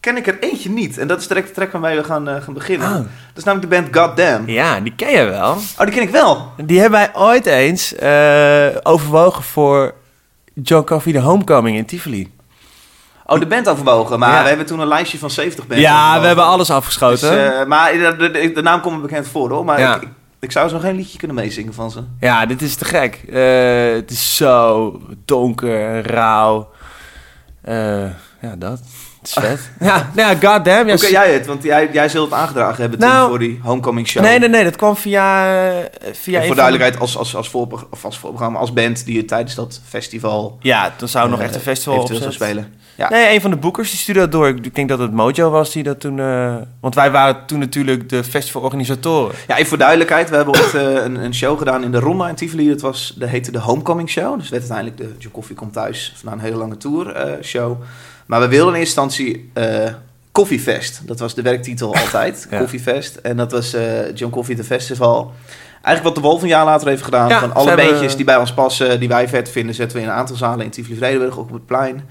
[0.00, 0.98] ken ik er eentje niet.
[0.98, 2.88] En dat is direct de track waarmee we gaan, gaan beginnen.
[2.88, 2.94] Oh.
[2.94, 4.48] Dat is namelijk de band Goddamn.
[4.48, 5.50] Ja, die ken je wel.
[5.52, 6.52] Oh, die ken ik wel.
[6.56, 7.94] Die hebben wij ooit eens
[8.82, 9.94] overwogen voor
[10.54, 12.32] John Coffee de Homecoming in Tivoli.
[13.30, 14.18] Oh, de band overwogen.
[14.18, 14.42] Maar Ja.
[14.42, 16.20] we hebben toen een lijstje van 70 bands ja, overwogen.
[16.20, 17.60] we hebben alles Dus, afgeschoten.
[17.60, 19.64] eh, maar de, de, de naam komt me bekend voor hoor.
[19.64, 19.94] Maar Ja.
[19.96, 20.08] ik, ik,
[20.40, 22.02] ik zou zo geen liedje kunnen meezingen van ze.
[22.20, 23.14] ja, dit is te gek.
[23.32, 24.92] Eh, het is zo
[25.24, 26.68] donker en rauw.
[27.62, 28.02] Eh,
[28.40, 28.80] ja, dat.
[29.34, 29.70] Het is vet.
[29.88, 30.86] ja, nou ja, goddamn.
[30.86, 31.46] Ja, Hoe ken jij het?
[31.46, 34.22] Want jij, jij zult het aangedragen hebben toen Nou, voor die Homecoming Show.
[34.22, 34.64] Nee, nee, nee.
[34.64, 35.54] Dat kwam via...
[35.68, 35.76] eh,
[36.12, 39.14] via En voor van- duidelijkheid, als, als, als, voorpro- of als voorprogramma, als band die
[39.16, 42.32] je tijdens dat festival Ja, dan zou nog eh, echt een festival zou opzetten.
[42.32, 42.72] spelen.
[42.96, 43.08] Ja.
[43.08, 44.48] Nee, een van de boekers die stuurde dat door.
[44.48, 46.18] Ik denk dat het Mojo was die dat toen...
[46.20, 49.34] eh, want wij waren toen natuurlijk de festivalorganisatoren.
[49.48, 50.30] Ja, even voor duidelijkheid.
[50.30, 52.68] We hebben ooit eh, een, een show gedaan in de Ronda in Tivoli.
[52.68, 54.38] Dat was, dat heette de Homecoming Show.
[54.38, 57.76] Dus werd uiteindelijk de John Coffee komt thuis na een hele lange tour eh, show.
[58.28, 59.92] Maar we wilden in eerste instantie eh
[60.32, 61.00] Koffiefest.
[61.04, 62.46] Dat was de werktitel altijd.
[62.50, 62.58] Ja.
[62.58, 63.16] Koffiefest.
[63.16, 65.32] En dat was eh, John Coffee The Festival.
[65.82, 67.28] Eigenlijk wat de Wolf een jaar later heeft gedaan.
[67.28, 70.02] Ja, van alle hebben- bandjes die bij ons passen, die wij vet vinden, zetten we
[70.02, 72.08] in een aantal zalen in Tivoli-Vredenburg, ook op het plein.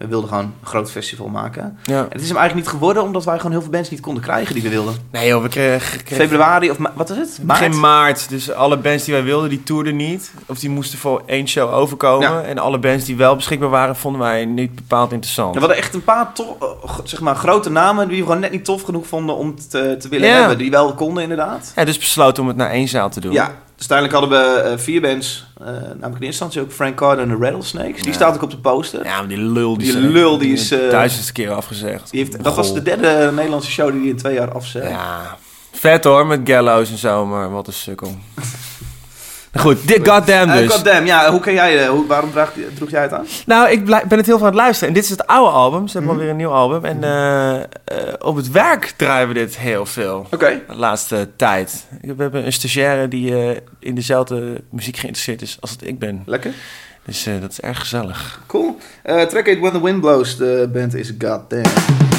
[0.00, 1.78] We wilden gewoon een groot festival maken.
[1.84, 1.98] Ja.
[1.98, 4.22] En het is hem eigenlijk niet geworden, omdat wij gewoon heel veel bands niet konden
[4.22, 4.94] krijgen die we wilden.
[5.10, 6.04] Nee joh, we kregen...
[6.04, 7.38] kregen Februari of wat is het?
[7.42, 7.60] Maart?
[7.60, 8.28] Begin maart.
[8.28, 10.32] Dus alle bands die wij wilden, die toerden niet.
[10.46, 12.30] Of die moesten voor één show overkomen.
[12.30, 12.42] Ja.
[12.42, 15.54] En alle bands die wel beschikbaar waren, vonden wij niet bepaald interessant.
[15.54, 18.50] Ja, we hadden echt een paar eh, zeg maar, grote namen die we gewoon net
[18.50, 20.58] niet tof genoeg vonden om te, te willen hebben.
[20.58, 21.72] Die wel konden inderdaad.
[21.76, 23.32] Ja, dus besloten om het naar één zaal te doen.
[23.32, 25.44] Ja, dus uiteindelijk hadden we eh, vier bands.
[25.60, 28.02] eh, namelijk in eerste instantie ook Frank Carter en de Rattlesnakes.
[28.02, 29.04] Die staat ook op de poster.
[29.04, 32.10] Ja, maar die lul die, lul, die is, eh, duizendste keer afgezegd.
[32.10, 34.88] Die heeft, dat was de derde Nederlandse show die hij in twee jaar afzet.
[34.88, 35.38] Ja,
[35.72, 38.14] vet hoor, met gallows en zo, maar wat een sukkel.
[39.52, 40.72] Nou Goed, dit goddamn Eh, dus.
[40.74, 43.26] goddamn, ja, hoe ken jij, eh, hoe, waarom draag, droeg jij het aan?
[43.46, 44.88] Nou, ik ben het heel veel aan het luisteren.
[44.88, 45.86] En dit is het oude album.
[45.88, 46.12] Ze hebben Mhm.
[46.20, 46.84] alweer een nieuw album.
[46.84, 50.26] En eh, op het werk draaien we dit heel veel.
[50.30, 50.60] Oké.
[50.68, 51.86] De laatste tijd.
[52.00, 53.34] We hebben een stagiaire die
[53.78, 56.22] in dezelfde muziek geïnteresseerd is als dat ik ben.
[56.26, 56.52] Lekker.
[57.04, 58.40] Dus dat is erg gezellig.
[58.46, 58.78] Cool.
[59.04, 60.36] Track heet When the Wind Blows.
[60.36, 62.09] De band is Goddamn.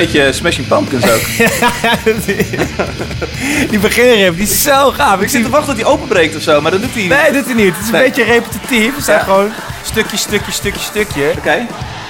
[0.00, 1.20] Beetje Smashing Pumpkins ook.
[3.70, 5.20] die beginrip, die is zo gaaf.
[5.20, 7.10] Ik zit te wachten tot hij openbreekt of zo, maar dat doet hij niet.
[7.10, 7.74] Nee, doet hij niet.
[7.76, 8.94] Het is een beetje repetitief.
[8.96, 9.24] Het zijn Ja.
[9.24, 9.50] gewoon
[9.84, 11.32] stukje, stukje, stukje, stukje.
[11.38, 11.66] Oké.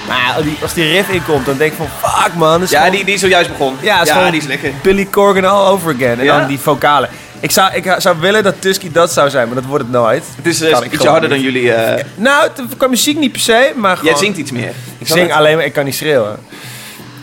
[0.07, 1.89] Maar als die, die riff inkomt, dan denk ik van...
[2.11, 3.83] Fuck man, dat is Ja, gewoon die, die is zojuist begonnen.
[3.83, 4.71] Ja, is die is lekker.
[4.81, 6.19] Billy Corgan all over again.
[6.19, 6.39] En Ja?
[6.39, 7.09] dan die vocalen.
[7.39, 10.23] Ik zou, ik zou willen dat Tusky dat zou zijn, maar dat wordt het nooit.
[10.35, 11.73] Het is eh, ik ietsje gewoon harder dan jullie.
[11.73, 14.11] eh Nou, qua muziek niet per se, maar gewoon...
[14.11, 14.71] jij zingt iets meer.
[14.97, 16.37] Ik zing alleen maar, ik kan niet schreeuwen.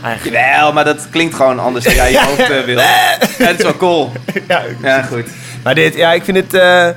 [0.03, 0.37] Eigenlijk.
[0.37, 2.79] Jawel, maar dat klinkt gewoon anders dan jij je hoofd eh, wil.
[2.79, 4.13] Ja, dat is wel cool.
[4.49, 5.27] Ja, Ja, goed.
[5.63, 6.55] maar dit, ja, ik vind het...
[6.55, 6.89] eh,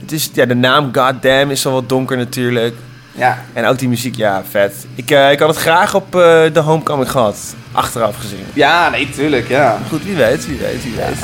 [0.00, 2.74] het is, ja, de naam Goddamn is al wat donker natuurlijk.
[3.12, 3.38] Ja.
[3.52, 4.74] En ook die muziek, ja, vet.
[4.94, 8.46] Ik, eh, ik had het graag op de Homecoming gehad, achteraf gezien.
[8.52, 9.78] Ja, nee, tuurlijk, ja.
[9.88, 11.18] Goed, wie weet, wie weet, wie weet.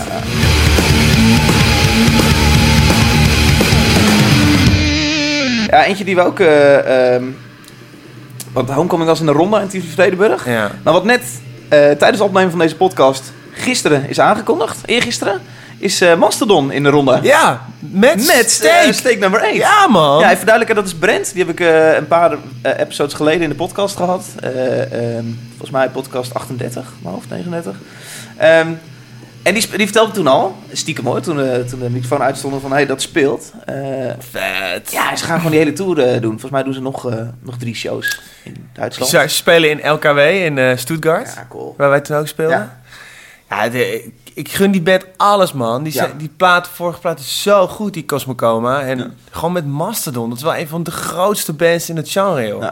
[5.70, 6.40] Ja, eentje die we ook...
[6.40, 7.24] eh, ehm,
[8.58, 10.46] want Homecoming was in de ronde in TV Vredenburg.
[10.46, 10.70] Ja.
[10.84, 11.22] Nou, wat net
[11.68, 15.40] eh, tijdens het opnemen van deze podcast gisteren is aangekondigd, eergisteren,
[15.78, 17.18] is eh, Mastodon in de ronde.
[17.22, 18.80] Ja, met, Met steak.
[18.82, 18.94] steek.
[18.94, 19.54] steek nummer 1.
[19.54, 20.18] Ja, man.
[20.18, 21.32] Ja, even verduidelijken, dat is Brent.
[21.32, 24.24] Die heb ik eh, een paar eh, episodes geleden in de podcast gehad.
[24.40, 27.76] Eh, ehm, volgens mij podcast 38, mijn hoofd 39.
[28.36, 28.68] Ehm,
[29.48, 32.72] en die, die vertelde toen al, stiekem hoor, toen, eh, toen de microfoon uitstond van
[32.72, 33.52] hey, dat speelt.
[33.64, 33.74] Eh,
[34.18, 34.92] vet.
[34.92, 36.30] ja, ze gaan gewoon die hele tour eh, doen.
[36.30, 37.02] Volgens mij doen ze nog,
[37.42, 39.10] nog drie shows in Duitsland.
[39.10, 41.74] Ze spelen in LKW in Stuttgart, Ja, cool.
[41.76, 42.56] waar wij toen ook speelden.
[42.58, 42.80] Ja.
[43.50, 45.82] Ja, de- ik, gun die band alles, man.
[45.82, 46.10] Die, Ja.
[46.16, 48.80] die plaat, vorige plaat is zo goed, die Cosmocoma.
[48.80, 49.10] En Ja.
[49.30, 50.28] gewoon met Mastodon.
[50.28, 52.70] Dat is wel een van de grootste bands in het genre, joh.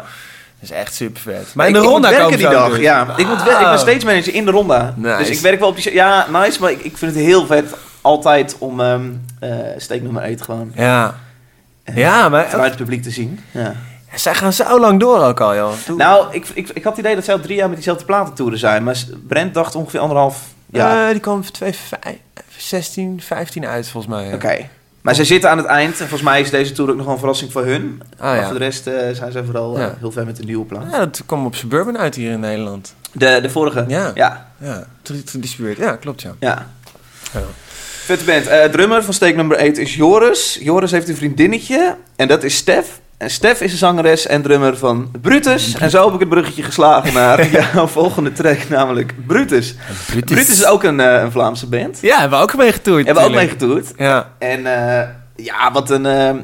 [0.70, 1.54] Is echt super vet.
[1.54, 3.02] Maar in ik, de ik ronda moet komen die dag, ja.
[3.16, 4.94] Ik, moet ik ben stage manager in de ronda.
[4.96, 5.16] Nice.
[5.18, 5.92] Dus ik werk wel op die...
[5.94, 9.02] Ja, nice, maar ik, ik vind het heel vet altijd om ehm
[9.40, 11.14] eh steek nummer 1 gewoon Ja.
[11.84, 13.40] eh, Ja, maar vanuit het publiek te zien.
[13.50, 13.74] Ja.
[14.14, 15.72] zij gaan zo lang door ook al, joh.
[15.84, 18.04] Toen- Nou, ik, ik, ik had het idee dat zij al drie jaar met diezelfde
[18.04, 18.84] platentoeren zijn.
[18.84, 18.96] Maar
[19.28, 21.06] Brent dacht ongeveer anderhalf jaar.
[21.06, 24.26] Eh, die komen 2016, 15 uit, volgens mij.
[24.28, 24.34] ja.
[24.34, 24.68] Oké.
[25.06, 25.90] Maar zij zitten aan het eind.
[25.92, 28.02] En volgens mij is deze tour ook nog een verrassing voor hun.
[28.18, 28.44] maar Ah, ja.
[28.48, 29.94] voor de rest eh, zijn zij vooral eh, Ja.
[29.98, 30.90] heel ver met de nieuwe plaat.
[30.90, 32.94] ja, dat kwam op Suburban uit hier in Nederland.
[33.12, 33.84] De, de vorige?
[33.88, 34.10] Ja.
[34.14, 34.50] Ja.
[34.58, 34.86] Ja,
[35.24, 35.78] gedistribueerd.
[35.78, 36.34] Ja, klopt, ja.
[36.40, 36.70] ja.
[37.32, 37.40] Ja.
[38.04, 38.46] Vette band.
[38.46, 40.58] Eh, drummer van steek nummer 8 is Joris.
[40.62, 41.96] Joris heeft een vriendinnetje.
[42.16, 43.00] En dat is Stef.
[43.16, 45.74] En Stef is de zangeres en drummer van Brutus.
[45.74, 49.74] En zo heb ik het bruggetje geslagen naar jouw volgende track, namelijk Brutus.
[50.06, 51.98] Brutus is ook een, eh, een Vlaamse band.
[52.00, 53.04] Ja, hebben we ook mee getoerd.
[53.06, 53.60] Hebben we ook natuurlijk.
[53.60, 53.98] meegetoerd.
[53.98, 54.30] Ja.
[54.38, 56.34] En eh, ja, wat een, eh,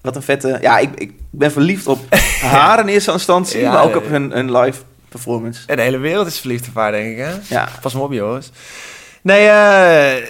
[0.00, 0.58] wat een vette...
[0.60, 1.98] Ja, ik, ik ben verliefd op
[2.40, 5.62] haar in eerste instantie, Ja, maar ook op hun, hun live performance.
[5.66, 7.32] En de hele wereld is verliefd op haar, denk ik, hè?
[7.54, 8.50] Ja, Pas maar op, jongens.
[9.22, 10.26] Nee, eh...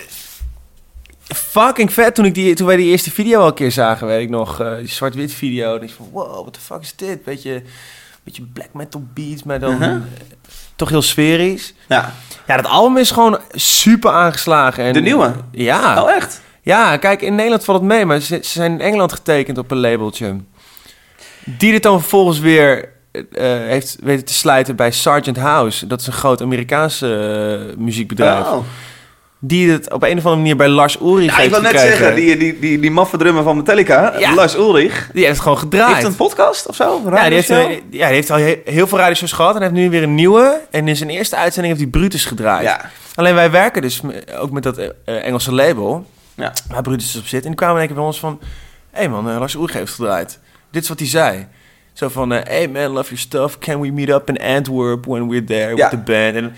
[1.35, 2.15] Fucking vet.
[2.15, 4.61] Toen, ik die, toen wij die eerste video al een keer zagen, weet ik nog.
[4.61, 5.77] eh, die zwart-wit video.
[5.77, 7.25] En ik van, wow, what the fuck is dit?
[7.25, 7.63] Beetje,
[8.25, 9.75] beetje black metal beats, maar dan...
[9.75, 9.83] Mhm.
[9.83, 9.97] eh,
[10.77, 11.75] toch heel sferisch.
[11.89, 12.13] ja.
[12.47, 14.85] Ja, dat album is gewoon super aangeslagen.
[14.85, 15.33] En, De nieuwe?
[15.51, 16.03] Ja.
[16.03, 16.41] Oh, echt?
[16.63, 19.71] Ja, kijk, in Nederland valt het mee, maar ze, ze zijn in Engeland getekend op
[19.71, 20.37] een labeltje.
[21.45, 25.87] Die dit dan vervolgens weer eh, heeft weten te sluiten bij Sargent House.
[25.87, 28.47] Dat is een groot Amerikaanse muziekbedrijf.
[28.47, 28.65] Oh.
[29.41, 31.71] Die het op een of andere manier bij Lars Ulrich Ja, ik heeft wil net
[31.71, 31.97] gekregen.
[31.99, 34.35] zeggen, die, die, die, die maffe drummer van Metallica, Ja.
[34.35, 35.95] Lars Ulrich, Die heeft gewoon gedraaid.
[35.95, 36.97] heeft een podcast of zo?
[37.05, 37.83] Een ja, die heeft, radioshow?
[37.91, 40.61] ja, die heeft al he- heel veel radioshows gehad en heeft nu weer een nieuwe.
[40.71, 42.63] En in zijn eerste uitzending heeft hij Brutus gedraaid.
[42.65, 42.91] Ja.
[43.15, 44.01] Alleen wij werken dus
[44.39, 46.07] ook met dat eh, eh, Engelse label.
[46.35, 46.53] Ja.
[46.71, 47.43] Waar Brutus dus op zit.
[47.43, 48.39] En die kwamen in één keer bij ons van...
[48.91, 50.39] Hé hey man, eh, Lars Ulrich heeft gedraaid.
[50.71, 51.47] Dit is wat hij zei.
[51.93, 52.33] Zo van...
[52.33, 53.59] eh, hey man, love your stuff.
[53.59, 55.75] Can we meet up in Antwerp when we're there Ja.
[55.75, 56.35] with the band?
[56.35, 56.55] En,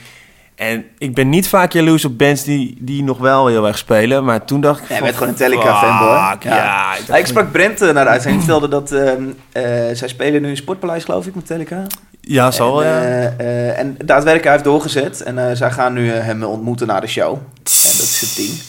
[0.60, 4.24] en ik ben niet vaak jaloers op bands die, die nog wel heel erg spelen.
[4.24, 6.30] Maar toen dacht ik Ja, je van, bent gewoon een Metallica-fanboy.
[6.30, 8.42] fuck, Ja, ik Ja, ik sprak Brent eh, naar de uitzending.
[8.42, 11.86] Vertelde dat ehm, eh, zij spelen nu in Sportpaleis, geloof ik, Metallica.
[12.20, 13.32] Ja, zal en, ja.
[13.36, 15.22] eh, en daadwerkelijk hij heeft doorgezet.
[15.22, 17.32] En zij gaan nu hem ontmoeten na de show.
[17.34, 17.42] En
[17.96, 18.60] dat is het ding.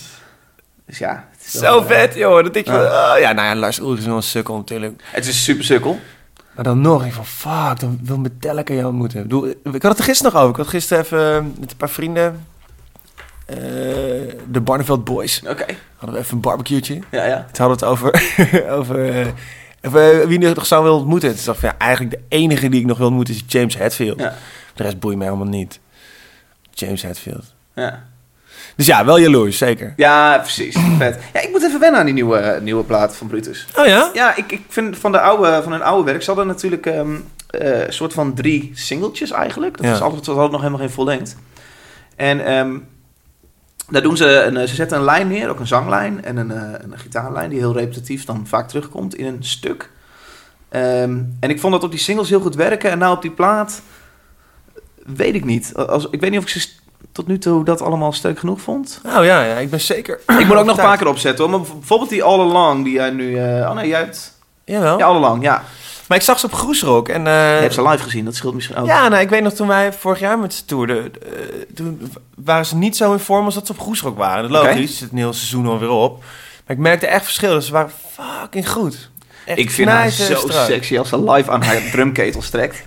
[0.85, 1.25] Dus ja.
[1.37, 2.43] Het is wel, Zo vet, joh.
[2.43, 2.83] Dat van, Ja.
[2.83, 5.03] ah, ja, nou ja, Lars Ulrich is wel een sukkel natuurlijk.
[5.03, 5.99] het is super sukkel.
[6.55, 9.17] Maar dan nog, ik van, fuck, dan wil Metallica jou ontmoeten.
[9.17, 10.53] Ik, bedoel, ik had het er gisteren nog over.
[10.53, 12.45] Ik had gisteren even eh, met een paar vrienden...
[13.45, 13.57] eh,
[14.51, 15.41] de Barneveld Boys.
[15.47, 15.65] Oké.
[15.95, 16.99] Hadden we even een barbecue'tje.
[17.11, 17.45] Ja, ja.
[17.51, 19.27] Toen hadden we het over, over
[19.81, 21.35] eh, wie ik nog zou willen ontmoeten.
[21.35, 24.19] Toen dacht ik, ja, eigenlijk de enige die ik nog wil ontmoeten is James Hetfield.
[24.19, 24.33] Ja.
[24.73, 25.79] De rest boeit mij helemaal niet.
[26.71, 27.53] James Hetfield.
[27.75, 28.09] Ja.
[28.75, 29.93] Dus ja, wel jaloers, zeker.
[29.95, 30.75] Ja, precies.
[30.97, 31.19] Vet.
[31.33, 33.67] Ja, ik moet even wennen aan die nieuwe, nieuwe plaat van Brutus.
[33.77, 34.09] Oh ja?
[34.13, 36.21] Ja, ik, ik vind van, de oude, van hun oude werk...
[36.21, 37.15] Ze hadden natuurlijk ehm,
[37.49, 39.77] eh, een soort van drie singeltjes eigenlijk.
[39.77, 39.93] Dat Ja.
[39.93, 41.35] is altijd, ze hadden nog helemaal geen vollengd.
[42.15, 42.77] En ehm,
[43.89, 44.25] daar doen ze...
[44.43, 46.23] Een, eh, ze zetten een lijn neer, ook een zanglijn...
[46.23, 49.89] en een, eh, een gitaarlijn die heel repetitief dan vaak terugkomt in een stuk.
[50.69, 52.91] Ehm, en ik vond dat op die singles heel goed werken.
[52.91, 53.81] En nou op die plaat...
[55.05, 55.73] Weet ik niet.
[55.75, 56.69] Als, ik weet niet of ik ze
[57.11, 58.99] tot nu toe dat allemaal sterk genoeg vond.
[59.03, 60.19] Nou ja, ja, ik ben zeker.
[60.39, 61.59] Ik moet ook nog een paar keer opzetten hoor.
[61.59, 63.37] Maar bijvoorbeeld die All Along die jij nu...
[63.37, 64.37] eh, oh nee, jij hebt...
[64.65, 64.97] Jawel.
[64.97, 65.63] Ja, All Along, ja.
[66.07, 67.27] Maar ik zag ze op Groesrock en...
[67.27, 68.85] eh, Je hebt ze live gezien, dat scheelt misschien ook.
[68.85, 71.31] Ja, nou, ik weet nog toen wij vorig jaar met ze toerden, eh,
[71.75, 74.49] toen waren ze niet zo in vorm als dat ze op Groesrock waren.
[74.51, 76.19] Dat logisch, zit een heel seizoen alweer op.
[76.67, 79.09] Maar ik merkte echt verschil, dus ze waren fucking goed.
[79.45, 80.65] Echt ik vind haar zo strak.
[80.65, 82.83] sexy als ze live aan haar drumketels trekt.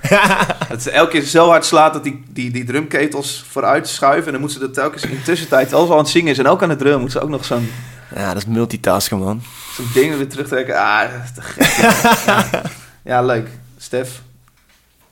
[0.69, 4.27] dat ze elke keer zo hard slaat dat die, die, die drumketels vooruit schuiven.
[4.27, 6.31] En dan moet ze dat telkens in de tussentijd, als ze al aan het zingen
[6.31, 7.71] is en ook aan het drum, moet ze ook nog zo'n...
[8.15, 9.43] Ja, dat is multitasken, man.
[9.75, 10.77] Zo'n ding weer terugtrekken.
[10.77, 11.67] Ah, dat is te gek.
[12.27, 12.63] ja.
[13.03, 13.49] ja, leuk.
[13.79, 14.23] Stef,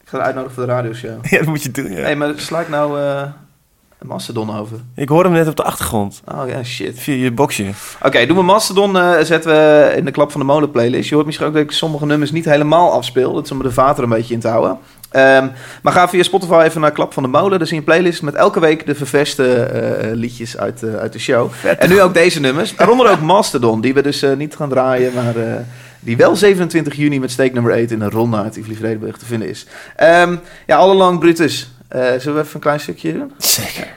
[0.02, 1.24] ik ga je uitnodigen voor de radioshow.
[1.30, 1.96] Ja, dat moet je doen, ja.
[1.96, 3.22] Hé, hey, maar sla ik nou eh
[4.04, 4.76] Mastodon over?
[4.94, 6.22] Ik hoorde hem net op de achtergrond.
[6.32, 6.98] Oh ja, shit.
[6.98, 7.70] Via je boxje.
[8.02, 11.08] Oké, doen we Mastodon, eh, zetten we in de Klap van de Molen playlist.
[11.08, 13.32] Je hoort misschien ook dat ik sommige nummers niet helemaal afspeel.
[13.32, 14.78] Dat is om de vater een beetje in te houden.
[15.10, 15.48] Ehm,
[15.82, 17.58] maar ga via Spotify even naar Klap van de Molen.
[17.58, 21.12] Daar zie je een playlist met elke week de ververste eh, liedjes uit, eh, uit
[21.12, 21.50] de show.
[21.78, 22.74] En nu ook deze nummers.
[22.74, 25.34] Waaronder ook Mastodon, die we dus niet gaan draaien, maar...
[26.04, 29.24] die wel 27 juni met steek nummer 8 in een ronde uit Tivoli Vredenburg te
[29.24, 29.66] vinden is.
[29.96, 30.36] Ehm,
[30.66, 31.70] ja, alle lang Brutus.
[31.92, 33.32] Eh, zullen we even een klein stukje doen?
[33.38, 33.94] Zeker.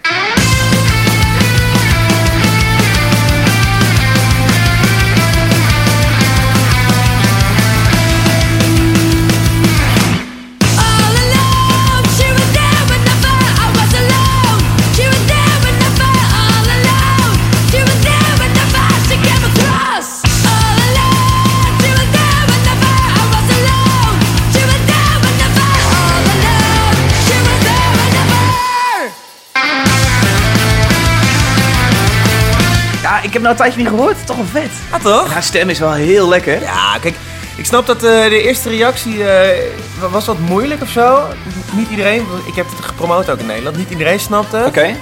[33.35, 34.25] Heb nou een tijdje niet gehoord.
[34.25, 34.71] Toch wel vet.
[34.91, 35.33] Ah, toch?
[35.33, 36.61] Haar stem is wel heel lekker.
[36.61, 37.15] Ja, kijk,
[37.57, 41.23] ik snap dat eh, de eerste reactie eh, wa- was wat moeilijk of zo.
[41.71, 44.57] Niet iedereen, ik heb het gepromoot ook in Nederland, niet iedereen snapte.
[44.57, 44.67] het.
[44.67, 44.95] Oké.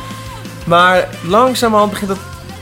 [0.66, 2.20] Maar langzamerhand begint het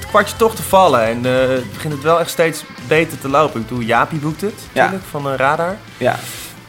[0.10, 3.62] kwartje toch te vallen en eh, begint het wel echt steeds beter te lopen.
[3.62, 4.82] Ik bedoel, Jaapie boekt het, Ja.
[4.82, 5.78] natuurlijk, van een Radar.
[5.98, 6.16] Ja.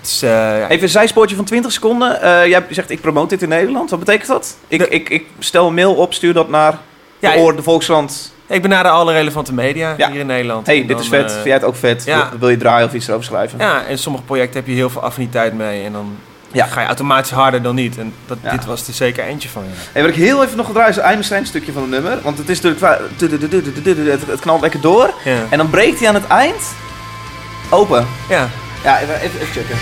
[0.00, 2.22] Dus, ja, Even een zijspoortje van 20 seconden.
[2.22, 3.90] Eh, jij zegt ik promote dit in Nederland.
[3.90, 4.56] Wat betekent dat?
[4.68, 6.78] Ik, De- ik, ik stel een mail op, stuur dat naar
[7.18, 8.32] Ja, de Oor, de Volkskrant.
[8.52, 10.10] Ik benader alle relevante media Ja.
[10.10, 10.66] hier in Nederland.
[10.66, 11.24] hey, En dit dan, is vet.
[11.24, 12.04] eh, Vind jij het ook vet?
[12.04, 12.28] ja.
[12.30, 13.58] Wil, wil je draaien of iets erover schrijven?
[13.58, 16.16] Ja, en sommige projecten heb je heel veel affiniteit mee en dan
[16.52, 16.66] Ja.
[16.66, 17.98] ga je automatisch harder dan niet.
[17.98, 18.50] En dat, Ja.
[18.50, 19.68] dit was er zeker eentje van, ja.
[19.92, 22.18] Hey, wat ik heel even nog ga draaien is het eindbestrijdstukje van het nummer.
[22.22, 23.00] Want het is natuurlijk...
[24.30, 25.10] Het, knalt lekker door.
[25.24, 25.36] Ja.
[25.50, 26.62] En dan breekt hij aan het eind
[27.70, 28.06] open.
[28.28, 28.48] ja.
[28.84, 29.76] Ja, even checken.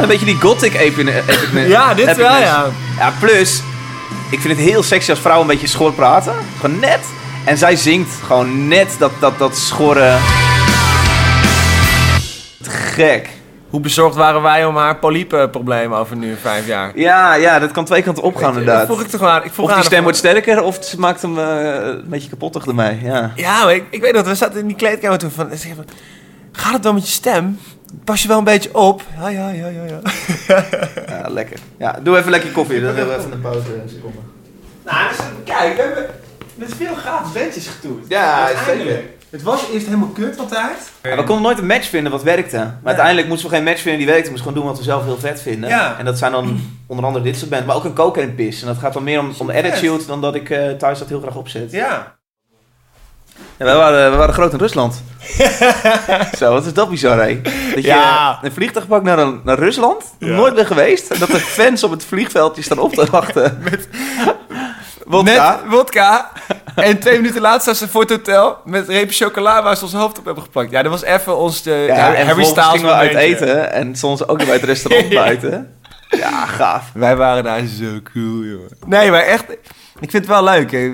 [0.00, 1.06] Bijna een beetje die gothic epic.
[1.06, 2.16] epic Ja, dit epicness.
[2.16, 2.66] wel, ja.
[2.98, 3.62] Ja, plus,
[4.30, 6.34] ik vind het heel sexy als vrouwen een beetje schor praten.
[6.60, 7.00] Gewoon net.
[7.44, 10.16] En zij zingt gewoon net dat, dat, dat schorre...
[12.62, 13.28] Te gek.
[13.70, 16.92] Hoe bezorgd waren wij om haar polypenprobleem over nu vijf jaar?
[16.94, 18.86] Ja, ja, dat kan twee kanten opgaan Dat inderdaad.
[18.86, 19.44] vroeg ik toch aan.
[19.44, 21.44] Ik vroeg Of die stem wordt sterker, of ze maakt hem eh,
[21.82, 22.98] een beetje kapottig ermee.
[23.02, 23.32] Ja.
[23.34, 25.50] Ja, maar ik, ik weet dat we zaten in die kleedkamer toen van...
[26.52, 27.58] Gaat het wel met je stem?
[28.04, 29.02] Pas je wel een beetje op?
[29.18, 29.84] Ja, ja, ja, ja.
[29.84, 30.00] ja.
[31.08, 31.58] ja, lekker.
[31.78, 32.80] Ja, doe even lekker koffie.
[32.80, 33.60] Dan hebben we even een pauze.
[33.86, 34.18] Seconde.
[34.84, 36.06] Nou, dus, kijk, we hebben
[36.54, 38.04] met veel gratis bandjes getoerd.
[38.08, 38.96] Ja, Uiteindelijk.
[38.96, 39.14] zeker.
[39.30, 40.90] Het was eerst helemaal kut altijd.
[41.02, 42.56] Ja, we konden nooit een match vinden wat werkte.
[42.56, 44.24] Maar uiteindelijk moesten we geen match vinden die werkte.
[44.24, 45.68] We moesten gewoon doen wat we zelf heel vet vinden.
[45.70, 45.98] Ja.
[45.98, 47.66] En dat zijn dan onder andere dit soort bands.
[47.66, 48.60] Maar ook een cocaine piss.
[48.60, 51.20] En dat gaat dan meer om, om attitude dan dat ik eh, thuis dat heel
[51.20, 51.70] graag opzet.
[51.72, 52.15] Ja.
[53.58, 55.02] Ja, wij, waren, we waren groot in Rusland.
[56.38, 57.40] Zo, wat is dat bizar, hè?
[57.42, 58.38] Dat je Ja.
[58.42, 60.26] een vliegtuig pakt naar, een, naar Rusland, Ja.
[60.26, 61.10] nooit ben geweest.
[61.10, 63.58] En dat er fans op het vliegveldje staan op te wachten.
[63.70, 63.88] Met
[65.06, 65.60] wodka.
[65.62, 66.30] Met wodka.
[66.74, 69.92] en twee minuten later staan ze voor het hotel met repen chocola waar ze ons
[69.92, 70.70] hoofd op hebben geplakt.
[70.70, 73.72] Ja, dat was even ons de Ja, en Harry Styles gingen we uit eten.
[73.72, 75.74] En soms ook nog bij het restaurant buiten.
[76.08, 76.84] Ja, gaaf.
[76.94, 78.68] Wij waren daar zo cool, jongen.
[78.86, 79.44] Nee, maar echt,
[80.00, 80.70] ik vind het wel leuk.
[80.70, 80.92] hè.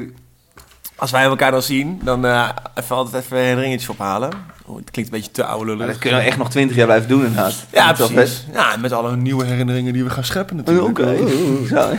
[1.03, 4.31] Als wij elkaar dan zien, dan eh, even altijd even een ringetje ophalen.
[4.67, 7.09] Oh, het klinkt een beetje te oude dat kunnen we echt nog twintig jaar blijven
[7.09, 7.55] doen inderdaad.
[7.73, 8.45] Ja, Dat precies.
[8.53, 10.99] Ja, met alle nieuwe herinneringen die we gaan scheppen natuurlijk.
[10.99, 11.17] Oké.
[11.69, 11.89] Zo.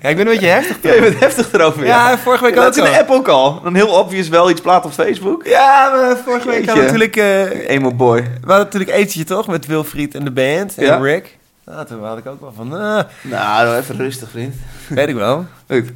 [0.00, 0.76] Ja, ik ben een beetje heftig.
[0.82, 1.84] Ja, je bent heftig erover.
[1.86, 3.60] Ja, vorige week Ja, ook dat is in app ook al.
[3.62, 5.46] Dan heel obvious wel iets plaat op Facebook.
[5.46, 7.16] Ja, maar vorige week hadden we natuurlijk...
[7.16, 8.20] eh, Emo boy.
[8.22, 10.96] we hadden natuurlijk etentje toch, met Wilfried en de band en Ja.
[10.96, 11.38] Rick.
[11.64, 14.54] Nou, toen had ik ook wel van, eh, Nou, even rustig, vriend.
[14.88, 15.46] weet ik wel.
[15.70, 15.88] Goed.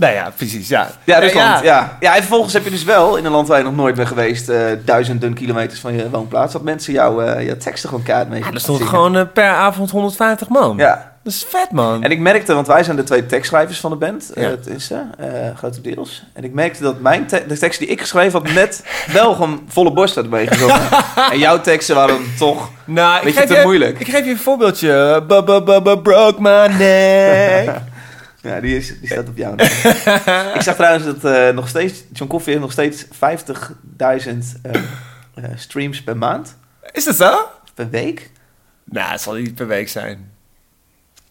[0.00, 0.90] Nou ja, precies, ja.
[1.04, 1.62] Ja, Rusland.
[1.64, 1.96] Ja.
[2.00, 2.10] Ja.
[2.14, 4.48] en vervolgens heb je dus wel in een land waar je nog nooit bent geweest,
[4.48, 8.40] eh, duizenden kilometers van je woonplaats, dat mensen jou, eh jouw teksten gewoon kaart mee
[8.40, 10.76] Ja, er stond gewoon eh, per avond 150 man.
[10.76, 11.08] Ja.
[11.22, 12.02] Dat is vet, man.
[12.02, 14.42] En ik merkte, want wij zijn de twee tekstschrijvers van de band, Ja.
[14.42, 16.22] het is, eh, grotendeels.
[16.32, 19.62] En ik merkte dat mijn te- de teksten die ik geschreven had net wel gewoon
[19.68, 20.80] volle borst had meegezongen.
[21.32, 22.68] en jouw teksten waren toch...
[22.84, 23.98] nou, ik Beetje te je, moeilijk.
[24.00, 25.22] Ik geef je een voorbeeldje.
[25.28, 27.70] Bu- bu- Broke my neck.
[28.42, 29.54] Ja, die, is, die staat op jou.
[30.56, 33.10] ik zag trouwens dat eh, nog steeds, John Coffee heeft nog steeds 50.000
[34.62, 34.74] eh,
[35.34, 36.56] eh, streams per maand.
[36.92, 37.38] Is dat zo?
[37.74, 38.30] Per week?
[38.84, 40.30] Nou, het zal niet per week zijn.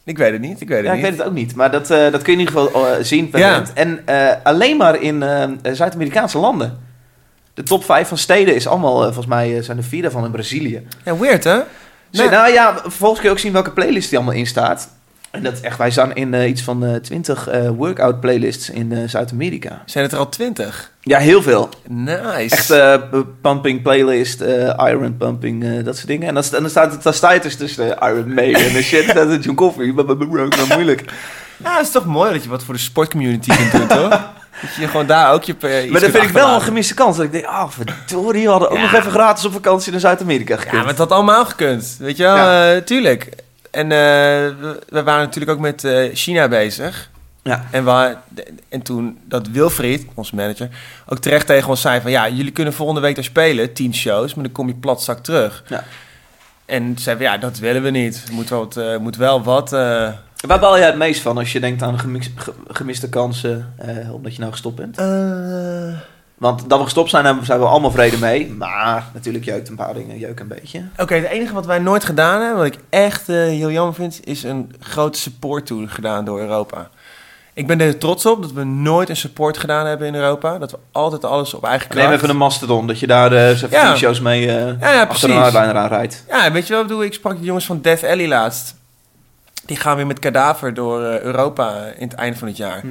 [0.03, 1.09] Ik weet het niet, ik weet het Ja, ik niet.
[1.09, 1.55] weet het ook niet.
[1.55, 3.51] Maar dat, eh, dat kun je in ieder geval zien per Ja.
[3.51, 3.73] maand.
[3.73, 4.03] En
[4.43, 5.23] alleen maar in
[5.71, 6.79] Zuid-Amerikaanse landen.
[7.53, 10.87] De top 5 van steden is allemaal, volgens mij zijn er vier daarvan in Brazilië.
[11.05, 11.59] Ja, weird hè?
[12.11, 12.29] Nee.
[12.29, 14.89] Nou ja, vervolgens kun je ook zien welke playlist die allemaal in staat.
[15.31, 18.69] En dat is echt, wij staan in eh, iets van eh 20 eh, workout playlists
[18.69, 19.81] in eh, Zuid-Amerika.
[19.85, 20.91] Zijn het er al twintig?
[21.01, 21.69] Ja, heel veel.
[21.87, 22.55] Nice.
[22.55, 22.95] Echt eh,
[23.41, 26.27] pumping playlist, eh, iron pumping, eh, dat soort dingen.
[26.27, 28.83] En dan, sta- dan staat het, dan sta je dus tussen eh, Iron Maiden en
[28.83, 29.13] shit.
[29.15, 29.93] Dat is John Coffee.
[29.93, 30.09] Dat
[30.59, 31.03] is moeilijk.
[31.63, 34.09] Ja, het is toch mooi dat je wat voor de sportcommunity kunt doen, toch?
[34.61, 35.55] Dat je gewoon daar ook je...
[35.59, 37.15] eh, Maar dat vind ik wel een gemiste kans.
[37.17, 40.55] Dat ik denk, ah, verdorie, we hadden ook nog even gratis op vakantie naar Zuid-Amerika
[40.55, 40.71] gekund.
[40.73, 41.95] Ja, maar het had allemaal gekund.
[41.99, 42.35] Weet je wel?
[42.35, 42.73] Ja.
[42.75, 43.29] Eh, tuurlijk.
[43.71, 43.97] En eh,
[44.89, 47.09] we, waren natuurlijk ook met eh, China bezig.
[47.43, 47.65] Ja.
[47.71, 48.17] En, we,
[48.69, 50.69] en toen dat Wilfried, onze manager,
[51.05, 52.11] ook terecht tegen ons zei van...
[52.11, 55.63] Ja, jullie kunnen volgende week daar spelen, tien shows, maar dan kom je platzak terug.
[55.67, 55.83] Ja.
[56.65, 58.23] En zeiden we, ja, dat willen we niet.
[58.31, 58.99] Moet wel wat...
[58.99, 60.09] moet wel wat eh,
[60.47, 61.99] Waar baal jij het meest van als je denkt aan
[62.67, 63.73] gemiste kansen,
[64.11, 64.97] omdat je nou gestopt bent?
[66.39, 68.49] Want dat we gestopt zijn, daar zijn we allemaal vrede mee.
[68.51, 70.83] Maar natuurlijk jeukt een paar dingen, jeukt een beetje.
[70.97, 74.19] Oké, het enige wat wij nooit gedaan hebben, wat ik echt eh, heel jammer vind,
[74.23, 76.89] is een grote support tour gedaan door Europa.
[77.53, 80.57] Ik ben er trots op dat we nooit een support gedaan hebben in Europa.
[80.57, 82.05] Dat we altijd alles op eigen kracht...
[82.05, 83.95] Neem even een mastodon, dat je daar even Ja.
[83.95, 86.23] shows mee eh Ja, ja, achter een hardliner aan rijdt.
[86.29, 88.75] Ja, weet je wel, wat ik bedoel, ik sprak de jongens van Death Alley laatst.
[89.65, 92.83] Die gaan weer met Kadaver door Europa in het einde van het jaar.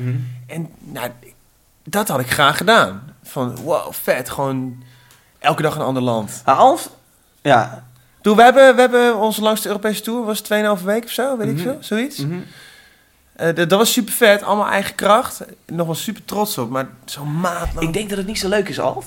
[0.46, 1.08] En nou,
[1.84, 3.02] dat had ik graag gedaan.
[3.38, 4.82] Van, wow, vet, gewoon
[5.38, 6.42] elke dag een ander land.
[6.44, 6.90] Maar Alf,
[7.42, 7.86] ja.
[8.20, 11.48] Doe, we hebben, we hebben onze langste Europese tour, was 2,5 weken of zo, weet
[11.48, 11.62] ik Mhm.
[11.62, 12.18] veel, zoiets.
[12.18, 12.34] mhm.
[13.36, 15.40] Eh, dat was super vet, allemaal eigen kracht.
[15.66, 17.86] Nog wel super trots op, maar zo'n maand lang.
[17.86, 19.06] Ik denk dat het niet zo leuk is, Alf.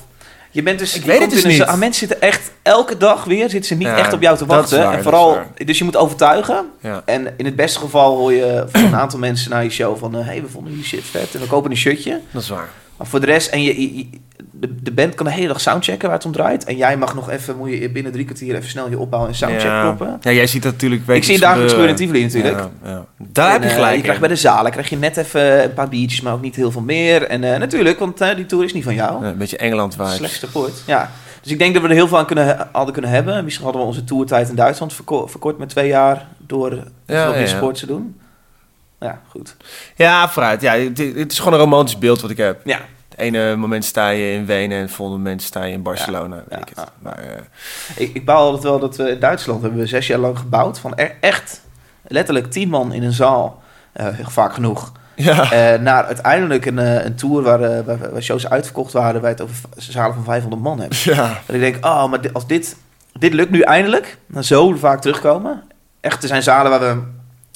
[0.52, 1.56] Je bent dus, Ik weet het dus niet.
[1.58, 4.38] zo- ah, mensen zitten echt elke dag weer, zitten ze niet Ja, echt op jou
[4.38, 4.80] te wachten.
[4.84, 6.72] waar, en vooral, dus je moet overtuigen.
[6.82, 7.02] Ja.
[7.06, 10.14] En in het beste geval hoor je van een aantal mensen na je show van...
[10.14, 12.20] hé, hey, we vonden jullie shit vet en we kopen een shirtje.
[12.32, 12.70] Dat is waar.
[13.02, 14.08] Maar voor de rest, en je,
[14.52, 16.64] de, de band kan de hele dag soundchecken waar het om draait.
[16.64, 19.36] En jij mag nog even, moet je binnen drie kwartier even snel je opbouw en
[19.36, 19.82] soundcheck ja.
[19.82, 20.18] kloppen.
[20.22, 22.58] Ja, jij ziet dat natuurlijk Ik zie het dagelijks gebeuren in Tivoli natuurlijk.
[22.58, 23.06] Ja, ja.
[23.18, 25.64] Daar heb je En, eh, gelijk je krijgt bij de zalen krijg je net even
[25.64, 27.24] een paar biertjes, maar ook niet heel veel meer.
[27.24, 29.26] En eh, natuurlijk, want eh, die tour is niet van jou.
[29.26, 30.16] Een beetje Engeland vibes.
[30.16, 30.84] Slechtste poort.
[30.86, 31.12] Ja.
[31.42, 33.44] Dus ik denk dat we er heel veel aan kunnen, hadden kunnen hebben.
[33.44, 36.70] Misschien hadden we onze tourtijd in Duitsland verko- verkort met twee jaar door
[37.06, 37.46] veel meer ja.
[37.48, 38.21] sport te doen.
[39.02, 39.56] Ja, goed.
[39.96, 40.62] Ja, vooruit.
[40.62, 42.62] Ja, het, het is gewoon een romantisch beeld wat ik heb.
[42.66, 45.82] Ja, Het ene moment sta je in Wenen en het volgende moment sta je in
[45.82, 46.36] Barcelona.
[46.36, 46.90] Ja, weet ja, ik het.
[47.00, 47.42] Maar, eh,
[47.96, 50.80] ik, ik baal altijd wel dat we in Duitsland hebben we zes jaar lang gebouwd.
[50.80, 51.62] Van e- echt
[52.08, 53.62] letterlijk tien man in een zaal.
[53.94, 54.92] eh, vaak genoeg.
[55.16, 55.52] ja.
[55.52, 59.22] Eh, naar uiteindelijk een, een tour waar, waar, waar shows uitverkocht waren.
[59.22, 61.00] Waar je het over zalen van 500 man hebt.
[61.02, 61.40] ja.
[61.46, 62.76] Dat ik denk, oh, maar dit- als dit,
[63.20, 65.64] dit lukt nu eindelijk, na zo vaak terugkomen.
[66.02, 67.02] Echt, er zijn zalen waar we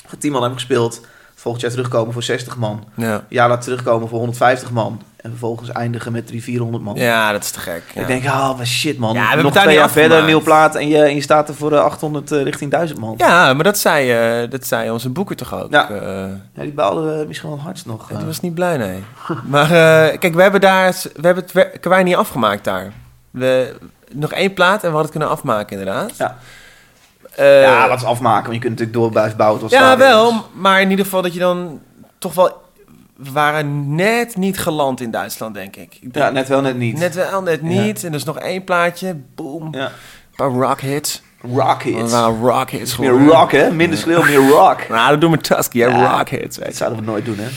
[0.08, 1.02] voor 10 man hebben gespeeld.
[1.46, 2.84] Volgend jaar terugkomen voor 60 man.
[2.96, 3.24] Ja.
[3.30, 5.02] Jaar later terugkomen voor 150 man.
[5.16, 6.96] En vervolgens eindigen met 300, 400 man.
[6.96, 7.84] ja, dat is te gek.
[7.94, 8.02] Ja.
[8.02, 9.14] Ik denk, oh, maar shit man.
[9.14, 10.76] Ja, we hebben Nog twee jaar verder, een nieuw plaat.
[10.76, 13.14] En je, en je staat er voor de 800 eh, richting 1000 man.
[13.18, 15.72] ja, maar dat zei, eh, dat zei onze boeker toch ook.
[15.72, 15.90] Ja.
[15.90, 18.08] Eh, Ja, die baalden we misschien wel hardst nog.
[18.08, 18.24] die eh.
[18.24, 19.04] was niet blij, nee.
[19.48, 22.92] maar eh, kijk, we hebben daar, we hebben het karwei niet afgemaakt daar.
[23.32, 23.76] We,
[24.12, 26.18] nog één plaat en we hadden het kunnen afmaken inderdaad.
[26.18, 26.38] Ja.
[27.36, 28.43] Eh, ja, wat is afmaken?
[28.43, 30.45] Want je kunt natuurlijk door blijven bouwen tot Ja, wel.
[30.54, 31.82] Maar in ieder geval dat je dan
[32.17, 32.63] toch wel...
[33.15, 35.93] We waren net niet geland in Duitsland, denk ik.
[36.02, 36.98] ik denk Ja, net wel, net niet.
[36.98, 38.04] Net wel, net niet.
[38.04, 39.15] En er is nog één plaatje.
[39.36, 39.67] Boom.
[39.71, 39.86] Ja.
[39.86, 39.91] Een
[40.36, 41.21] paar rock hits.
[41.54, 42.13] Rock hits.
[42.41, 43.71] rock hits Meer rock, hè?
[43.71, 44.88] Minder schreeuw, meer rock.
[44.89, 45.86] Nou, dat doen we Tusky, hè.
[45.86, 46.17] Ja.
[46.17, 47.48] Rock hits, Dat zouden we nooit doen, hè?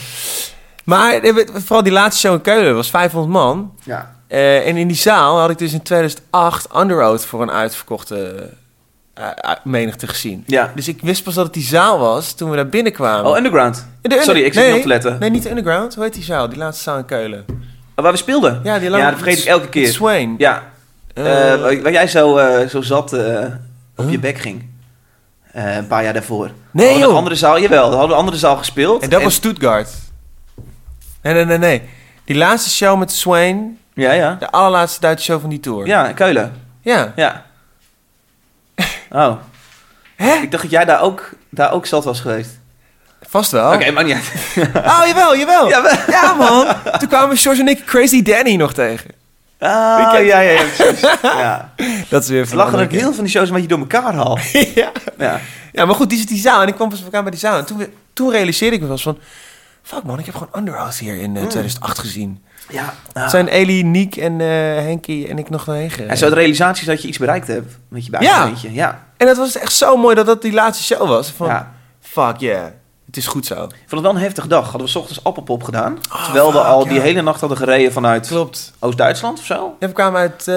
[0.83, 3.73] Maar eh, vooral die laatste show in Keulen was 500 man.
[3.83, 4.15] Ja.
[4.27, 8.49] Eh, en in die zaal had ik dus in 2008 Under Oath voor een uitverkochte
[9.63, 10.43] menigte gezien.
[10.47, 10.71] Ja.
[10.75, 13.31] Dus ik wist pas dat het die zaal was toen we daar binnenkwamen.
[13.31, 13.87] Oh, Underground.
[14.01, 15.17] Under- Sorry, ik zit nee, niet op te letten.
[15.19, 15.95] Nee, niet de Underground.
[15.95, 16.49] Hoe heet die zaal?
[16.49, 17.45] Die laatste zaal in Keulen.
[17.95, 18.59] Oh, waar we speelden?
[18.63, 19.87] Ja, die Ja, dat vergeet ik elke keer.
[19.87, 20.35] Swain.
[20.37, 20.63] Ja,
[21.13, 23.45] Eh, eh, waar jij zo, eh, zo zat eh,
[23.95, 24.65] op je bek ging.
[25.51, 26.49] Eh, een paar jaar daarvoor.
[26.71, 27.89] Nee, We een andere zaal, jawel.
[27.89, 29.03] We hadden een andere zaal gespeeld.
[29.03, 29.89] en dat was Stuttgart.
[31.21, 31.81] Nee, nee, nee, nee.
[32.25, 33.77] Die laatste show met Swain.
[33.93, 34.35] Ja, ja.
[34.39, 35.85] De allerlaatste Duitse show van die tour.
[35.87, 36.53] Ja, Keulen.
[36.81, 37.13] Ja.
[37.15, 37.45] Ja.
[39.11, 39.35] Oh.
[40.15, 40.33] Hè?
[40.33, 42.59] Ik dacht dat jij daar ook, daar ook zat was geweest.
[43.21, 43.73] Vast wel.
[43.73, 44.31] Oké, maar niet uit.
[44.75, 45.69] Oh, jawel, jawel.
[46.07, 46.67] Ja, man.
[46.99, 49.11] Toen kwamen George en ik Crazy Danny nog tegen.
[49.59, 50.63] Ah, ja, ja, ja.
[50.63, 51.01] precies.
[51.23, 51.73] ja.
[52.09, 54.39] Dat is weer We lachen ook heel van die shows een beetje door elkaar haal.
[54.75, 54.91] ja.
[55.17, 55.39] Ja.
[55.71, 56.61] ja, maar goed, die zit die zaal.
[56.61, 57.57] En ik kwam pas elkaar bij die zaal.
[57.57, 59.17] En toen, toen realiseerde ik me wel eens van...
[59.83, 62.43] Fuck man, ik heb gewoon Underoath hier in eh, 2008 gezien.
[62.69, 66.11] Ja, Het zijn Eli, Niek en eh Henky en ik nog doorheen gereden.
[66.11, 68.73] En zo de realisatie is dat je iets bereikt hebt met je buitenbeentje.
[68.73, 69.07] Ja.
[69.17, 71.29] En dat was echt zo mooi dat dat die laatste show was.
[71.29, 71.71] Van, ja.
[71.99, 72.65] fuck yeah,
[73.05, 73.63] het is goed zo.
[73.63, 74.63] Ik vond het wel een heftige dag.
[74.63, 75.97] Hadden we 's ochtends appelpop gedaan.
[76.23, 77.01] terwijl we al die ja.
[77.01, 78.31] hele nacht hadden gereden vanuit.
[78.79, 79.75] Oost-Duitsland of zo.
[79.79, 80.55] Ja, we kwamen uit eh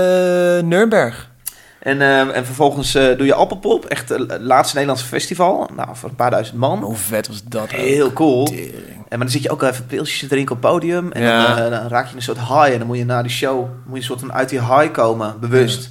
[0.69, 1.31] Nuremberg.
[1.83, 3.85] En, eh, en vervolgens eh, doe je appelpop.
[3.85, 5.69] Echt het laatste Nederlandse festival.
[5.77, 6.83] Nou, voor een paar duizend man.
[6.83, 7.63] Hoe vet was dat?
[7.63, 7.71] ook?
[7.71, 8.47] Heel cool.
[8.49, 11.13] En maar dan zit je ook even pilsjes te drinken op het podium.
[11.13, 11.47] En Ja.
[11.55, 12.71] dan, eh, dan raak je een soort high.
[12.73, 14.91] En dan moet je na die show moet je een soort van uit die high
[14.91, 15.91] komen, bewust.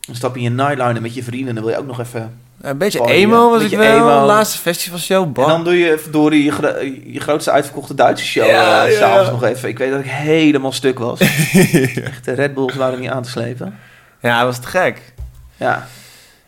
[0.00, 1.48] Dan stap je in je nightliner met je vrienden.
[1.48, 2.38] En dan wil je ook nog even...
[2.60, 3.96] Een beetje Party, emo was beetje ik wel.
[3.96, 4.26] emo.
[4.26, 5.32] Laatste festivalshow.
[5.32, 5.44] Bah.
[5.44, 8.46] En dan doe je door je, gro- je grootste uitverkochte Duitse show.
[8.46, 9.30] Ja, eh, S'avonds ja.
[9.32, 9.68] nog even.
[9.68, 11.20] Ik weet dat ik helemaal stuk was.
[12.04, 13.74] Echt, de Red Bulls waren niet aan te slepen.
[14.22, 15.12] Ja, dat was te gek.
[15.56, 15.86] Ja.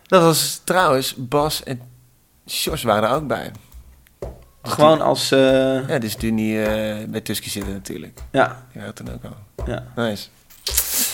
[0.06, 1.80] Dat was trouwens, Bas en
[2.48, 3.50] Sjors waren er ook bij.
[4.62, 5.30] Gewoon als...
[5.30, 8.18] eh, Ja, dus toen die eh, bij Tusky zitten natuurlijk.
[8.30, 8.56] ja.
[8.72, 9.66] Die waren toen ook al.
[9.66, 9.82] Ja.
[9.96, 10.28] Nice.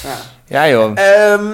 [0.02, 0.14] Ja.
[0.46, 0.98] Ja joh.
[0.98, 1.44] Ehm,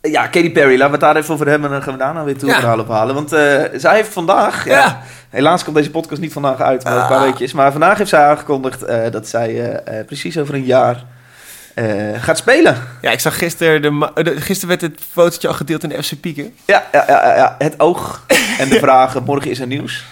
[0.00, 2.24] ja, Katy Perry, laten we het daar even over hebben en dan gaan we daarna
[2.24, 2.54] weer toe Ja.
[2.58, 3.14] verhaal ophalen.
[3.14, 5.02] Want eh, zij heeft vandaag, ja, Ja.
[5.30, 7.52] helaas komt deze podcast niet vandaag uit, maar een paar Ah.
[7.52, 8.80] Maar vandaag heeft zij aangekondigd
[9.12, 11.04] dat zij precies over een jaar
[11.76, 12.76] eh, gaat spelen.
[13.00, 16.02] Ja, ik zag gisteren, de, ma- de- gisteren werd het fotootje al gedeeld in de
[16.02, 16.54] FC Pieken.
[16.64, 18.24] Ja, ja, ja, ja, het oog
[18.58, 19.22] en de vragen.
[19.22, 20.04] Morgen is er nieuws.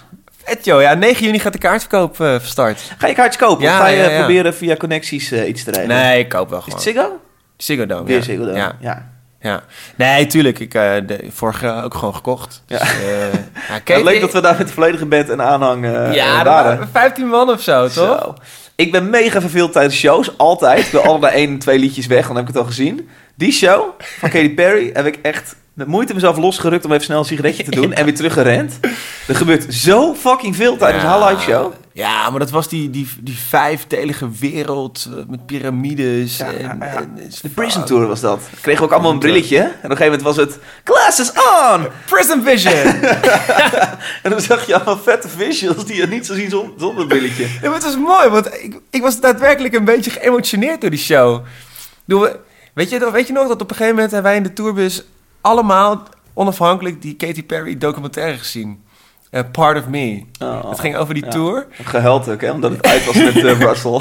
[0.45, 2.81] Vet joh, ja, 9 juni gaat de kaartverkoop eh van start.
[2.99, 3.65] Ga je kaartjes kopen?
[3.65, 5.97] Ja, of ga je ja, proberen via connecties eh, iets te regelen?
[5.97, 6.79] Nee, ik koop wel Is gewoon.
[6.79, 7.21] het Ziggo?
[7.57, 8.23] Ziggo Dome, Weer ja.
[8.23, 8.55] Ziggo dan.
[8.55, 9.11] Ja, ja.
[9.41, 9.63] ja.
[9.97, 10.59] Nee, tuurlijk.
[10.59, 12.63] Ik eh de vorige ook gewoon gekocht.
[12.67, 12.79] Ja.
[12.79, 12.99] Dus, eh,
[13.33, 13.39] ja,
[13.75, 16.45] Het Kate- leuk dat we daar met de volledige band en aanhang eh Ja, eh,
[16.45, 17.93] waren 15 man of zo, toch?
[17.93, 18.35] Zo.
[18.77, 20.85] Ik ben mega verveeld tijdens shows, altijd.
[20.85, 23.09] Ik wil altijd één twee liedjes weg, dan heb ik het al gezien.
[23.35, 27.19] Die show van Katy Perry heb ik echt met moeite mezelf losgerukt om even snel
[27.19, 28.79] een sigaretje te doen en weer teruggerend.
[29.29, 31.09] Er gebeurt zo fucking veel tijdens Ja.
[31.19, 31.73] haar live show.
[31.93, 36.37] Ja, maar dat was die, die, die vijfdelige wereld eh, met piramides.
[36.37, 36.95] Ja, en, ja, ja.
[36.97, 38.41] en- De Prison Tour was dat.
[38.61, 39.59] Kregen we ook allemaal een brilletje.
[39.59, 41.87] En op een gegeven moment was het glasses on!
[42.07, 42.95] Prison Vision!
[44.23, 47.09] En dan zag je allemaal vette visuals die je niet zou zien zon- zonder het
[47.09, 47.43] brilletje.
[47.43, 50.99] Ja, maar het was mooi, want ik, ik was daadwerkelijk een beetje geëmotioneerd door die
[50.99, 51.45] show.
[52.05, 52.29] Bedoel,
[52.75, 55.03] weet, je, weet je nog dat op een gegeven moment hebben wij in de tourbus
[55.45, 56.03] allemaal
[56.35, 58.83] onafhankelijk die Katy Perry documentaire gezien?
[59.31, 60.23] Eh, Part of Me.
[60.43, 61.31] Oh, het ging over die ja.
[61.31, 61.67] tour.
[61.83, 64.01] Gehuild ook, hè, omdat het uit was met eh, Russell.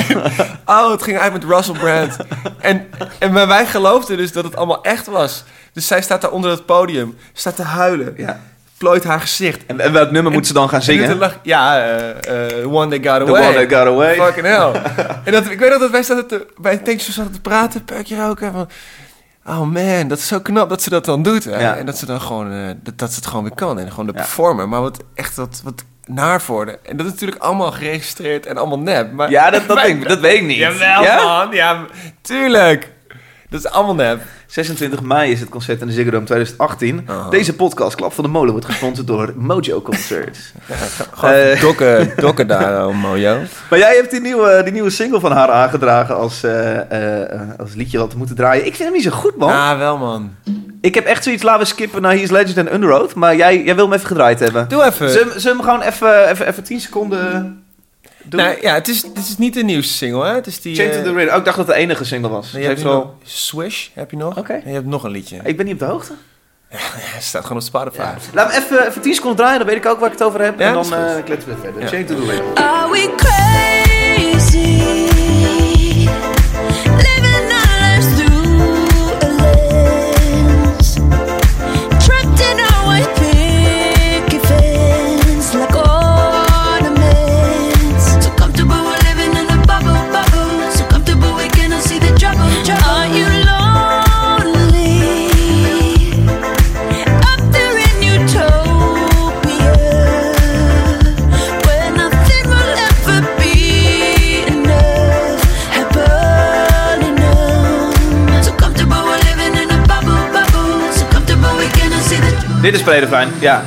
[0.66, 2.18] Oh, het ging uit met Russell Brand.
[2.60, 2.88] en,
[3.20, 5.44] en maar wij geloofden dus dat het allemaal echt was.
[5.74, 8.40] Dus zij staat daar onder het podium, staat te huilen, ja.
[8.78, 9.66] plooit haar gezicht.
[9.66, 11.18] en, en welk nummer moet ze dan gaan zingen?
[11.18, 13.48] lag- ja, eh, One That Got The Away.
[13.48, 14.16] One That Got Away.
[14.16, 14.72] Fucking hell.
[15.26, 18.26] en dat, ik weet nog dat wij zaten te, bij tankstation zaten te praten, peukje
[18.26, 18.52] roken.
[18.52, 18.70] Van,
[19.46, 21.44] oh man, dat is zo knap dat ze dat dan doet.
[21.44, 21.60] Hè?
[21.62, 21.76] Ja.
[21.76, 23.80] En dat ze dan gewoon, eh, dat, dat ze het gewoon weer kan.
[23.80, 24.18] En gewoon de Ja.
[24.20, 24.70] performer.
[24.70, 26.80] Maar wat echt wat, wat naar voor de.
[26.84, 29.12] En dat is natuurlijk allemaal geregistreerd en allemaal nep.
[29.12, 30.58] Maar, Ja, dat, dat, maar- denk ik- dat weet ik niet.
[30.58, 31.24] Jawel Ja?
[31.24, 31.86] man, ja,
[32.22, 32.92] tuurlijk.
[33.50, 34.22] Dat is allemaal nep.
[34.54, 37.04] 26 mei is het concert in de Ziggo Dome 2018.
[37.08, 37.30] Aha.
[37.30, 40.40] Deze podcast, Klap van de Molen, wordt gesponsord door Mojo Concerts.
[41.14, 41.62] Gewoon Eh.
[41.62, 43.38] dokken, dokken daar, oh, Mojo.
[43.70, 47.40] Maar jij hebt die nieuwe, die nieuwe single van haar aangedragen als, eh, eh, eh,
[47.58, 48.66] als liedje wat we moeten draaien.
[48.66, 49.50] Ik vind hem niet zo goed, man.
[49.52, 50.32] Ah, wel man.
[50.82, 53.14] Ik heb echt zoiets, laten we skippen naar He's Legend en Under Oath.
[53.16, 54.68] Maar jij, jij wil hem even gedraaid hebben.
[54.70, 55.10] Doe even.
[55.10, 57.63] Zullen we- hem gewoon even, even, even 10 seconden?
[58.30, 60.34] Nou, ja, het is, het is niet de nieuwste single, hè?
[60.34, 60.76] Het is die...
[60.76, 61.32] Chain to the Rhythm.
[61.32, 62.52] Oh, ik dacht dat het de enige single was.
[62.52, 62.94] Je hebt wel...
[62.94, 64.38] nog Swish, heb je nog.
[64.38, 64.54] Oké.
[64.54, 65.40] En je hebt nog een liedje.
[65.44, 66.14] Ik ben niet op de hoogte.
[67.16, 68.02] Het staat gewoon op Spotify.
[68.02, 68.16] Ja.
[68.34, 70.42] Laat me even, even 10 seconden draaien, dan weet ik ook waar ik het over
[70.42, 70.60] heb.
[70.60, 71.82] Ja, en dan eh kletsen we verder.
[71.82, 71.88] Ja.
[71.88, 72.62] Chain to the Rhythm.
[72.62, 73.93] Are we crazy?
[112.84, 113.64] Predefijn, ja.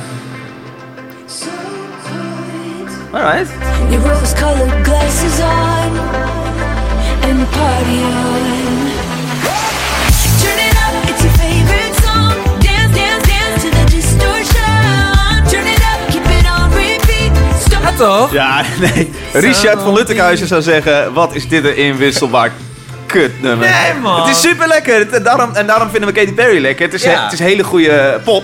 [3.11, 3.47] Alright.
[3.89, 5.97] Your rose-colored glasses on
[7.29, 8.41] and party on.
[10.41, 12.33] Turn it up, it's your favorite song.
[12.59, 15.49] Dance, dance, dance to the distortion.
[15.49, 17.31] Turn it up, keep it on repeat.
[17.65, 18.31] Stop Ja, toch?
[18.31, 18.61] Ja,
[18.95, 19.09] nee.
[19.33, 22.51] Richard van Luttekhuizen zou zeggen, wat is dit een inwisselbaar
[23.05, 23.67] kutnummer.
[23.69, 24.21] Nee, man.
[24.21, 25.13] Het is super lekker.
[25.13, 26.85] En daarom, en daarom vinden we Katy Perry lekker.
[26.85, 27.23] Het is, Ja.
[27.23, 28.43] het is hele goede pop.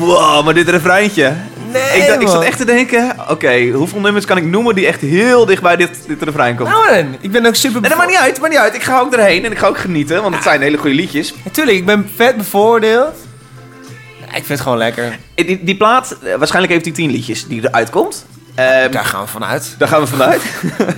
[0.00, 1.32] Wow, maar dit refreintje.
[1.72, 4.86] Nee, ik, dacht- ik zat echt te denken, oké, hoeveel nummers kan ik noemen die
[4.86, 6.72] echt heel dicht bij dit, dit refrein komen?
[6.72, 7.80] Nou man, ik ben ook super...
[7.80, 8.74] Nee, dat maakt niet uit, maakt niet uit.
[8.74, 11.34] Ik ga ook erheen en ik ga ook genieten, want het zijn hele goede liedjes.
[11.44, 13.14] Natuurlijk, ik ben vet bevoordeeld.
[14.20, 15.18] Ik vind het gewoon lekker.
[15.34, 18.26] Eh, Die, die plaat, eh, waarschijnlijk heeft hij tien liedjes die eruit komt.
[18.54, 19.74] Ehm, Daar gaan we vanuit.
[19.78, 20.42] Daar gaan we vanuit.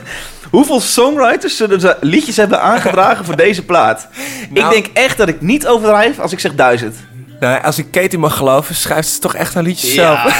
[0.50, 4.08] Hoeveel songwriters zullen ze liedjes hebben aangedragen voor deze plaat?
[4.50, 6.96] Nou- Ik denk echt dat ik niet overdrijf als ik zeg duizend.
[7.42, 10.22] Nou, als ik Katie mag geloven, schrijft ze toch echt haar liedjes zelf.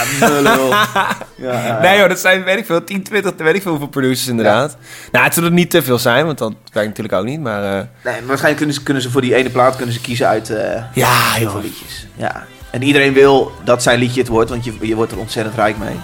[1.37, 1.79] Ja, ja, ja.
[1.81, 4.77] Nee joh, dat zijn, weet ik veel, 10, 20, weet ik veel hoeveel producers inderdaad.
[5.13, 7.63] Nou, het zullen er niet te veel zijn, want dat werkt natuurlijk ook niet, maar...
[7.65, 10.27] eh, Nee, maar waarschijnlijk kunnen ze, kunnen ze voor die ene plaat kunnen ze kiezen
[10.29, 12.07] uit eh, ja, heel veel liedjes.
[12.15, 12.45] Ja.
[12.71, 15.79] En iedereen wil dat zijn liedje het wordt, want je, je wordt er ontzettend rijk
[15.79, 15.97] mee.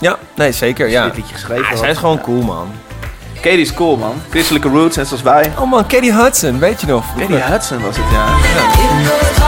[0.00, 1.04] Ja, nee, zeker, ja.
[1.04, 2.22] dit liedje geschreven Ah, zij is gewoon Ja.
[2.22, 2.68] cool, man.
[3.34, 4.14] Katie is cool, man.
[4.30, 5.52] Christelijke roots, net zoals wij.
[5.58, 7.04] Oh man, Katie Hudson, weet je nog?
[7.18, 9.41] Katie Hudson was het, ja.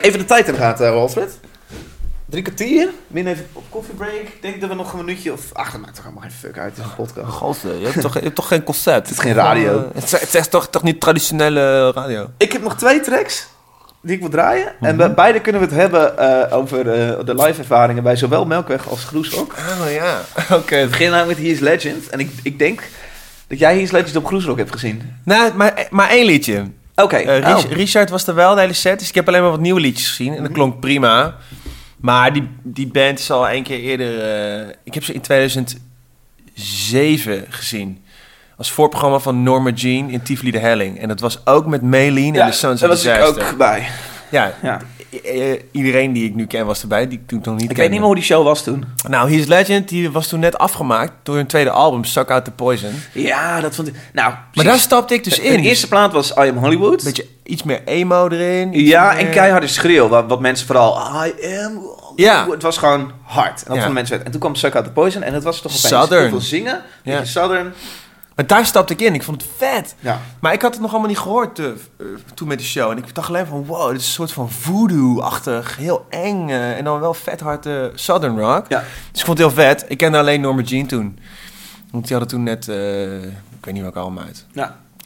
[0.00, 1.38] Even de tijd in de gaten, eh, Alfred.
[2.26, 2.88] Drie kwartier.
[3.06, 4.12] Min even op koffiebreak.
[4.12, 5.40] Ik denk dat we nog een minuutje of...
[5.52, 6.72] Ach, dat maakt toch helemaal geen fuck uit.
[6.78, 7.32] Is een podcast.
[7.32, 9.08] Gozer, je hebt toch, je hebt toch geen concept?
[9.08, 9.78] Het is geen radio.
[9.78, 12.30] Eh, Het is, het is toch, toch niet traditionele radio?
[12.36, 13.46] Ik heb nog twee tracks
[14.02, 14.66] die ik wil draaien.
[14.66, 14.96] En Mhm.
[14.96, 16.84] bij beide kunnen we het hebben eh, over
[17.24, 19.52] de live ervaringen bij zowel Melkweg als Groesrock.
[19.82, 20.20] Oh ja,
[20.58, 20.80] oké.
[20.82, 22.08] We beginnen nou met He is Legend.
[22.08, 22.82] En ik, ik denk
[23.46, 25.16] dat jij He is Legend op Groesrock hebt gezien.
[25.24, 26.64] Nou, maar, maar één liedje.
[27.02, 27.16] Oké.
[27.16, 27.60] Eh, oh.
[27.62, 29.80] Rich- Richard was er wel de hele set, dus ik heb alleen maar wat nieuwe
[29.80, 30.36] liedjes gezien.
[30.36, 31.36] En dat klonk prima.
[32.00, 34.20] Maar die, die band is al één keer eerder...
[34.68, 35.20] eh, ik heb ze in
[36.54, 38.04] 2007 gezien.
[38.56, 41.00] Als voorprogramma van Norma Jean in Tivoli de Helling.
[41.00, 43.50] En dat was ook met Maylene ja, en de Sons daar of was ik Disaster.
[43.52, 43.88] ook bij.
[44.30, 44.80] Ja, Ja.
[45.12, 47.80] I- iedereen die ik nu ken was erbij, die ik toen nog niet Ik kende.
[47.82, 48.84] weet niet meer hoe die show was toen.
[49.08, 52.50] Nou, He's Legend, die was toen net afgemaakt door hun tweede album, Suck Out The
[52.50, 52.92] Poison.
[53.14, 53.94] Ja, dat vond ik...
[54.12, 55.62] Nou, Maar daar stapte ik dus De- in.
[55.62, 57.04] De eerste plaat was I Am Hollywood.
[57.04, 58.72] Beetje iets meer emo erin.
[58.72, 60.08] Ja, meer- en keiharde schreeuw.
[60.08, 60.98] Wat, wat mensen vooral...
[61.26, 61.80] I am...
[62.16, 62.50] Ja.
[62.50, 63.58] Het was gewoon hard.
[63.58, 63.74] En dat Ja.
[63.74, 64.24] vonden mensen.
[64.24, 65.22] En toen kwam Suck Out The Poison.
[65.22, 66.20] En het was toch opeens Southern.
[66.20, 66.80] heel veel zingen.
[67.02, 67.24] Ja.
[67.24, 67.72] Southern.
[68.40, 69.14] Maar daar stapte ik in.
[69.14, 69.94] Ik vond het vet.
[69.98, 70.20] Ja.
[70.40, 71.74] Maar ik had het nog allemaal niet gehoord eh, eh,
[72.34, 72.90] toen met de show.
[72.90, 75.76] En ik dacht alleen van, wow, dit is een soort van voodoo-achtig.
[75.76, 76.48] Heel eng.
[76.48, 78.66] eh, en dan wel vet hard Southern rock.
[78.68, 78.84] Ja.
[79.10, 79.84] Dus ik vond het heel vet.
[79.88, 81.18] Ik kende alleen Norma Jean toen.
[81.90, 82.68] Want die hadden toen net,
[83.58, 84.46] ik weet niet welke album uit.
[84.52, 84.64] Ja.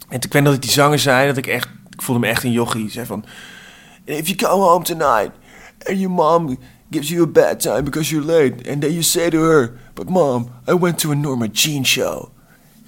[0.09, 2.27] En toen ik weet dat ik die zanger zei, dat ik echt, ik voelde me
[2.27, 2.91] echt een jochie.
[2.91, 3.25] Zei van,
[4.05, 5.31] if you come home tonight
[5.89, 6.59] and your mom
[6.91, 8.71] gives you a bad time because you're late.
[8.71, 12.34] And then you say to her, but mom, I went to a Norma Jean show.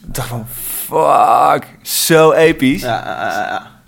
[0.07, 2.85] Ik dacht van, fuck, zo episch.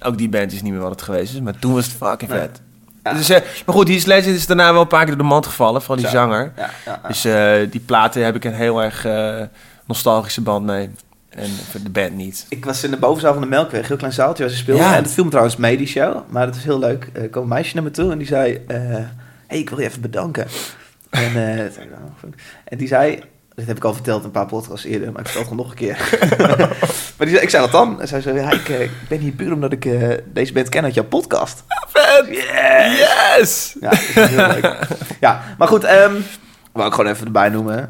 [0.05, 2.31] Ook die band is niet meer wat het geweest is, maar toen was het fucking
[2.31, 2.61] vet.
[3.16, 5.47] Dus, eh, maar goed, die Legend is daarna wel een paar keer door de mand
[5.47, 6.12] gevallen, van die Zo.
[6.12, 6.53] zanger.
[7.09, 9.41] Dus eh, die platen heb ik een heel erg eh,
[9.87, 10.91] nostalgische band mee.
[11.29, 12.47] En voor de band niet.
[12.49, 14.85] Ik was in de bovenzaal van de Melkweg, heel klein zaaltje waar ze speelden.
[14.85, 14.97] Ja.
[14.97, 16.16] En het viel me trouwens mee, die show.
[16.29, 17.11] Maar het was heel leuk.
[17.12, 18.64] Er kwam een meisje naar me toe en die zei...
[18.66, 18.77] eh
[19.47, 20.47] hey, ik wil je even bedanken.
[21.11, 23.23] En, eh, toen zei ik, "Nou, goed." en die zei...
[23.59, 25.71] Dat heb ik al verteld een paar podcasts eerder, maar ik vertel het gewoon nog
[25.71, 26.19] een keer.
[27.17, 28.01] maar die zei, ik zei wat dan?
[28.01, 30.69] En zij zei, ja, ik, eh, ik ben hier puur omdat ik eh, deze band
[30.69, 31.65] ken uit jouw podcast.
[31.89, 32.27] Vet!
[32.29, 32.99] Yes!
[32.99, 33.77] Yes!
[33.81, 34.77] Ja, dat is heel leuk.
[35.21, 36.13] Ja, maar goed, ehm
[36.73, 37.89] wou ik gewoon even erbij noemen.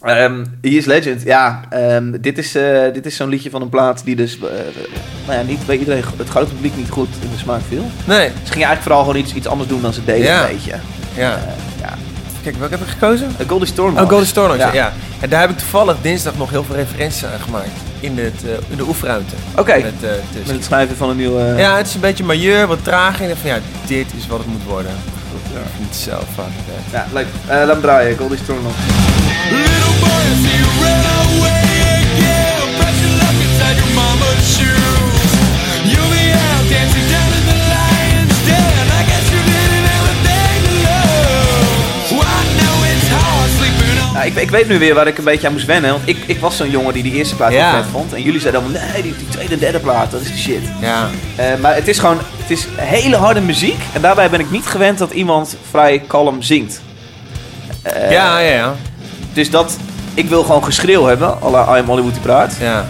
[0.00, 1.60] He is Legend, ja.
[1.70, 5.42] ehm, dit is, eh, dit is zo'n liedje van een plaat die dus, nou ja,
[5.42, 7.84] niet bij iedereen, het grote publiek niet goed in de smaak viel.
[8.04, 10.42] Nee, Ze gingen eigenlijk vooral gewoon iets, iets anders doen dan ze deden, Ja.
[10.48, 10.74] een beetje.
[11.16, 11.38] ja.
[11.80, 11.94] Ja.
[12.42, 13.34] Kijk, welke heb ik gekozen?
[13.40, 13.96] Uh, Goldie Storm.
[13.98, 14.56] Oh, Golden Storm.
[14.56, 14.72] Ja.
[14.72, 14.92] Ja.
[15.20, 17.68] En daar heb ik toevallig dinsdag nog heel veel referenties aan gemaakt.
[18.00, 19.34] In, het, eh, in de oefenruimte.
[19.56, 20.10] Oké, Met, eh,
[20.46, 21.54] met het schrijven van een nieuwe...
[21.56, 23.20] Ja, het is een beetje majeur, wat traag.
[23.20, 24.92] En van ja, dit is wat het moet worden.
[25.52, 25.60] Ja.
[25.60, 26.92] Ik vind het zo fucking vet.
[26.92, 27.26] Ja, leuk.
[27.46, 28.72] Eh, laat hem draaien, Goldie Storm nog.
[29.50, 31.62] Little boy, I see you run away
[32.00, 32.74] again.
[32.78, 35.17] Pressure left inside your mama's shoes.
[44.28, 45.90] Ik, ik weet nu weer waar ik een beetje aan moest wennen.
[45.90, 47.72] Want ik, ik was zo'n jongen die die eerste plaat Ja.
[47.82, 48.12] vet vond.
[48.12, 50.62] En jullie zeiden allemaal, nee, die, die tweede en derde plaat, dat is de shit.
[50.80, 51.08] Ja.
[51.36, 53.80] Eh, maar het is gewoon, het is hele harde muziek.
[53.92, 56.80] En daarbij ben ik niet gewend dat iemand vrij kalm zingt.
[57.82, 58.74] Eh, ja, ja, ja.
[59.32, 59.76] Dus dat,
[60.14, 62.56] ik wil gewoon geschreeuw hebben, à la I Am Hollywood die praat.
[62.60, 62.86] Ja,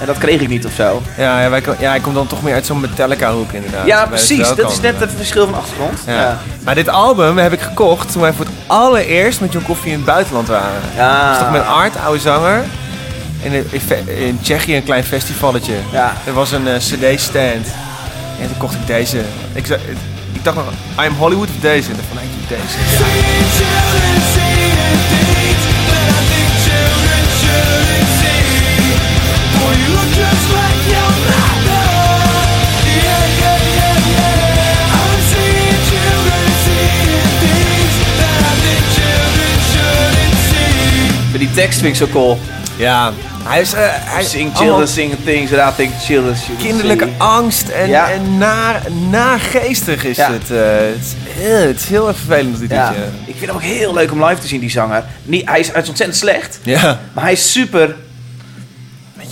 [0.00, 1.02] En dat kreeg ik niet of zo.
[1.16, 3.86] ja, ja, wij, ja ik kom dan toch meer uit zo'n Metallica hoek inderdaad.
[3.86, 4.54] Ja, precies.
[4.54, 5.98] Dat is net het verschil van achtergrond.
[6.06, 6.12] Ja.
[6.12, 6.38] Ja.
[6.64, 9.96] Maar dit album heb ik gekocht toen wij voor het allereerst met John Koffie in
[9.96, 10.80] het buitenland waren.
[10.96, 11.28] Ja.
[11.28, 12.64] Was toch met Art, oude zanger.
[13.42, 13.52] In,
[14.06, 15.74] in, Tsjechië een klein festivalletje.
[15.92, 16.12] Ja.
[16.24, 17.66] Er was een eh, cd-stand.
[18.40, 19.20] En toen kocht ik deze.
[19.52, 19.68] Ik,
[20.32, 20.66] ik dacht nog,
[21.00, 21.90] I am Hollywood of deze?
[21.90, 22.78] En ik dacht van, nee, ik doe deze.
[22.96, 23.57] Seeing
[41.60, 42.38] tekst vind ik zo cool.
[42.76, 43.12] Ja,
[43.44, 43.72] hij is...
[43.72, 47.18] eh, hij is Sing children, sing things I think children should Kinderlijke sing.
[47.18, 48.10] angst en, Ja.
[48.10, 50.32] en naar, naargeestig is Ja.
[50.32, 50.50] het.
[50.50, 52.94] eh, het, is heel, het is heel erg vervelend, dit Ja,
[53.24, 55.04] ik vind hem ook heel leuk om live te zien, die zanger.
[55.22, 57.00] Niet, hij, is, hij is ontzettend slecht, Ja.
[57.12, 57.94] maar hij is super...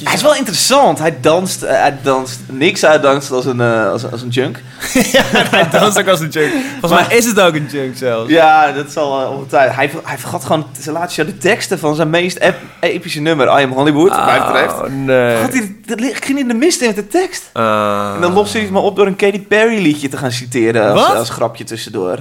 [0.05, 0.99] Hij is wel interessant.
[0.99, 4.63] Hij danst, eh, hij danst niks uitdanst als een, eh, als, als een junk.
[5.51, 6.53] hij danst ook als een junk.
[6.81, 8.31] Volgens mij is het ook een junk zelfs.
[8.31, 9.77] Ja, dat is al uh, ongetwijfeld.
[9.77, 13.47] Hij, hij vergat gewoon zijn laatste jaar de teksten van zijn meest ep- epische nummer,
[13.47, 14.75] I Am Hollywood, wat mij betreft.
[14.75, 15.35] Oh, nee.
[15.37, 17.51] Hij, dat ging in de mist in met de tekst.
[17.53, 20.93] En dan lost hij het maar op door een Katy Perry liedje te gaan citeren
[20.93, 22.19] als, als grapje tussendoor.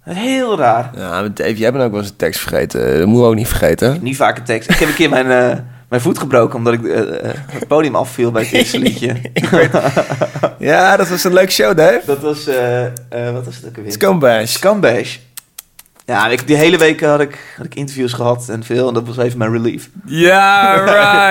[0.00, 0.90] Heel raar.
[0.96, 2.98] Ja, Dave, jij bent ook wel eens een tekst vergeten.
[2.98, 3.98] Dat moeten we ook niet vergeten.
[4.02, 4.70] Niet vaak een tekst.
[4.70, 5.26] Ik heb een keer mijn,
[5.90, 9.16] mijn voet gebroken omdat ik eh, eh, het podium afviel bij het eerste liedje.
[10.58, 12.02] Ja, dat was een leuke show, Dave.
[12.04, 12.86] Dat was, eh,
[13.32, 13.92] wat was het ook alweer?
[13.92, 14.52] Scumbash.
[14.52, 15.16] Scumbash.
[16.04, 18.88] Ja, ik, die hele week had ik, had ik interviews gehad en veel.
[18.88, 19.90] En dat was even mijn relief.
[20.04, 20.74] Ja,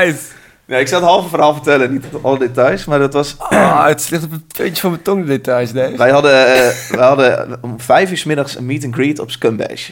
[0.04, 0.38] right.
[0.66, 2.86] Ja, ik zal het halve verhaal vertellen, niet alle details.
[2.86, 3.36] Maar dat was...
[3.40, 5.98] Oh, het ligt op het puntje van mijn tong, de details, Dave.
[5.98, 6.32] Wij hadden,
[6.90, 9.90] wij hadden om vijf uur 's middags een meet and greet op Scumbash.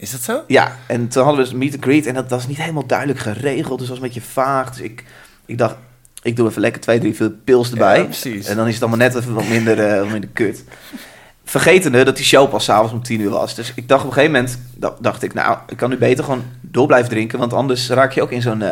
[0.00, 0.42] Is dat zo?
[0.46, 2.06] Ja, en toen hadden we dus meet and greet.
[2.06, 3.78] En dat was niet helemaal duidelijk geregeld.
[3.78, 4.70] Dus dat was een beetje vaag.
[4.70, 5.04] Dus ik,
[5.46, 5.74] ik dacht,
[6.22, 7.98] ik doe even lekker twee, drie veel pils erbij.
[7.98, 8.46] Ja, precies.
[8.46, 10.64] En dan is het allemaal net even wat minder, eh, wat minder kut.
[11.44, 13.54] Vergetende dat die show pas s'avonds om tien uur was.
[13.54, 16.24] Dus ik dacht op een gegeven moment, da- dacht ik, nou, ik kan nu beter
[16.24, 17.38] gewoon door blijven drinken.
[17.38, 18.62] Want anders raak je ook in zo'n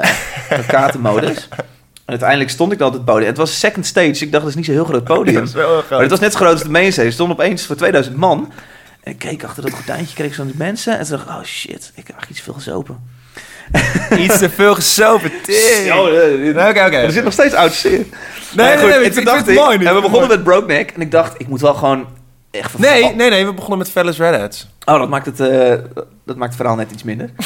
[0.51, 1.49] zo'n katermodus.
[1.51, 3.27] En uiteindelijk stond ik dan op het podium.
[3.29, 4.09] Het was second stage.
[4.09, 5.35] dus Ik dacht, dat is niet zo'n heel groot podium.
[5.45, 7.07] Dat is wel heel Maar het was net zo groot als de mainstage.
[7.07, 8.53] Er stonden opeens voor 2000 man.
[9.07, 10.99] En ik keek achter dat gordijntje, kreeg ik zo'n mensen.
[10.99, 13.15] En toen dacht ik, oh shit, ik heb eigenlijk iets veel gezopen.
[14.25, 15.31] Iets te veel gesopen.
[16.51, 16.97] Oké, oké.
[16.97, 18.05] Er zit nog steeds oud zeer.
[18.57, 19.85] Nee, nee, nee, ik- dacht het ik- mooi nu.
[19.85, 20.91] En we begonnen met Broke Neck.
[20.91, 22.07] En ik dacht, ik moet wel gewoon
[22.51, 22.79] echt...
[22.79, 23.45] Nee, nee, nee.
[23.47, 24.69] We begonnen met Fellas Redheads.
[24.85, 25.75] Oh, dat maakt het, eh,
[26.25, 27.31] dat maakt het verhaal net iets minder.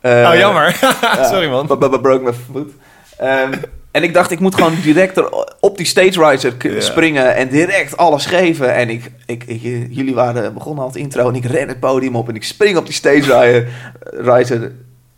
[0.00, 0.76] Eh, oh, jammer.
[1.00, 1.66] ja, Sorry, man.
[1.66, 2.72] Broke mijn voet.
[3.18, 3.52] Ehm,
[3.90, 5.28] en ik dacht, ik moet gewoon direct er
[5.60, 6.80] op die stage riser Ja.
[6.80, 8.74] springen en direct alles geven.
[8.74, 12.16] En ik, ik, ik- jullie waren begonnen al het intro en ik ren het podium
[12.16, 13.68] op en ik spring op die stage riser,
[14.10, 14.72] riser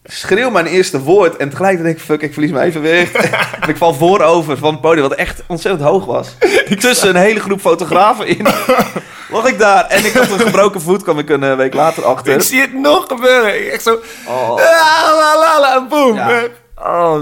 [0.05, 3.15] schreeuw mijn eerste woord en tegelijkertijd denk ik, fuck, ik verlies mijn evenwicht.
[3.61, 6.37] en ik val voorover van het podium, wat echt ontzettend hoog was.
[6.81, 8.47] Tussen een hele groep fotografen in.
[9.33, 12.05] lag ik daar en ik had een gebroken voet, kwam ik een eh, week later
[12.05, 12.35] achter.
[12.35, 13.61] Ik zie het nog gebeuren.
[13.67, 13.99] Ik Echt zo...
[14.27, 14.55] Oh.
[14.57, 16.15] La, la, la, boom.
[16.15, 16.43] Ja.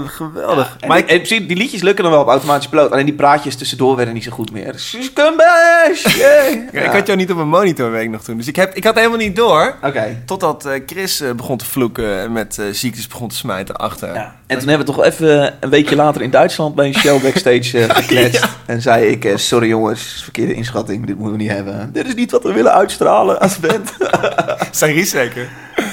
[0.05, 0.75] Geweldig.
[0.79, 2.91] En, maar die, en precies, die liedjes lukken dan wel op automatische piloot.
[2.91, 4.73] Alleen die praatjes tussendoor werden niet zo goed meer.
[4.75, 6.05] Scumbash!
[6.17, 6.51] Yeah.
[6.51, 8.37] ik, ik had jou niet op mijn monitor, weet ik nog toen.
[8.37, 9.75] Dus ik, heb, ik had helemaal niet door.
[9.83, 10.21] Oké.
[10.25, 14.13] Totdat eh, Chris eh, begon te vloeken en met eh, ziektes begon te smijten achter.
[14.13, 14.35] Ja.
[14.47, 17.21] En toen hebben we toch wel even een weekje later in Duitsland bij een show
[17.21, 18.47] backstage eh, gekletst.
[18.65, 21.89] En zei ik, sorry jongens, verkeerde inschatting, dit moeten we niet hebben.
[21.93, 23.93] Dit is niet wat we willen uitstralen als band.
[24.71, 25.49] Zijn Ries zeker?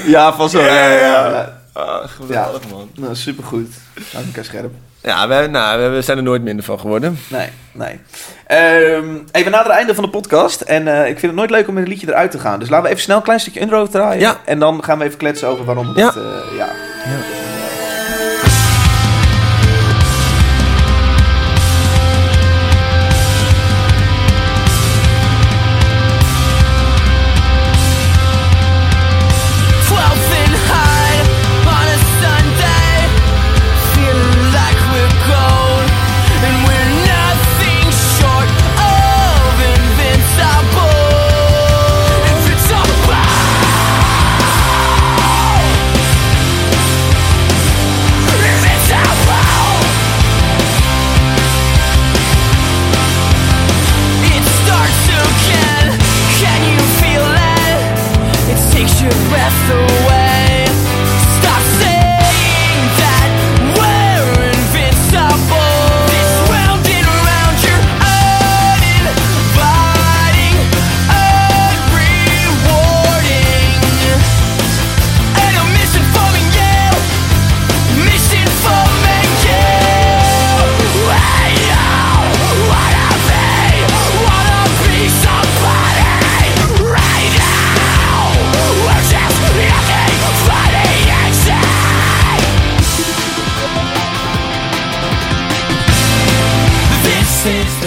[0.07, 0.61] ja, van zo.
[0.61, 1.63] Ja, ja, ja.
[1.77, 2.91] Ah, geweldig, man.
[2.95, 3.75] Nou, supergoed.
[4.13, 4.73] Hou elkaar scherp.
[5.03, 7.19] Ja, we, nou, we, zijn er nooit minder van geworden.
[7.29, 8.01] Nee, nee.
[8.47, 10.61] Ehm even naar het einde van de podcast.
[10.61, 12.59] En eh, ik vind het nooit leuk om met een liedje eruit te gaan.
[12.59, 14.21] Dus laten we even snel een klein stukje Underoath draaien.
[14.21, 14.41] Ja.
[14.45, 16.05] En dan gaan we even kletsen over waarom we Ja.
[16.07, 16.17] dat...
[16.17, 16.69] eh, ja.
[17.03, 17.44] Twelfth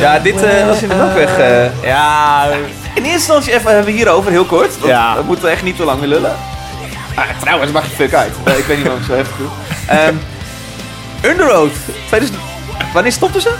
[0.07, 1.37] Ja, dit eh, was in de melkweg.
[1.37, 1.83] eh.
[1.83, 2.43] Ja,
[2.93, 4.77] in eerste instantie even hebben we hierover, heel kort.
[4.79, 5.15] Want Ja.
[5.15, 6.35] We moeten echt niet te lang meer lullen.
[7.15, 8.31] Ah, trouwens, mag je fuck uit.
[8.57, 10.13] Ik weet niet waarom ik zo heftig doe.
[11.31, 11.75] Underoath.
[12.07, 12.39] 2000
[12.93, 13.51] Wanneer stopten ze?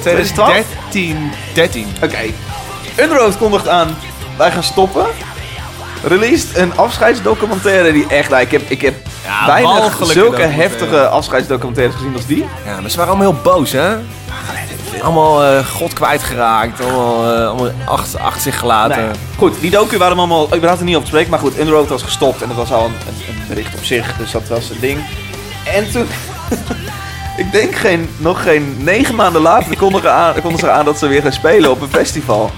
[0.00, 0.52] 2012?
[0.90, 1.30] 13.
[1.54, 1.86] 13.
[2.02, 2.16] Oké.
[3.00, 3.96] Underoath kondigt aan,
[4.36, 5.06] wij gaan stoppen.
[6.02, 8.94] Released een afscheidsdocumentaire die echt, nou, ik heb, ik heb
[9.24, 12.44] Ja, weinig zulke heftige afscheidsdocumentaires gezien als die.
[12.66, 13.88] Ja, maar ze waren allemaal heel boos, hè?
[15.02, 16.80] Allemaal eh, God kwijtgeraakt.
[16.80, 19.04] Allemaal, eh, allemaal achter, achter zich gelaten.
[19.04, 19.14] Nee.
[19.36, 21.30] Goed, die docu waren allemaal überhaupt er niet op te spreken.
[21.30, 24.16] Maar goed, Underworld was gestopt en dat was al een, een, een bericht op zich.
[24.16, 25.00] Dus dat was een ding.
[25.74, 26.06] En toen...
[27.46, 30.98] ik denk geen, nog geen negen maanden later konden ze, aan, konden ze aan dat
[30.98, 32.50] ze weer gaan spelen op een festival.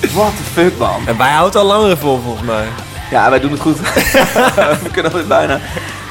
[0.00, 1.00] What the fuck, man.
[1.06, 2.66] En wij houden het al langer vol, volgens mij.
[3.10, 3.78] Ja, wij doen het goed.
[4.84, 5.60] We kunnen het bijna.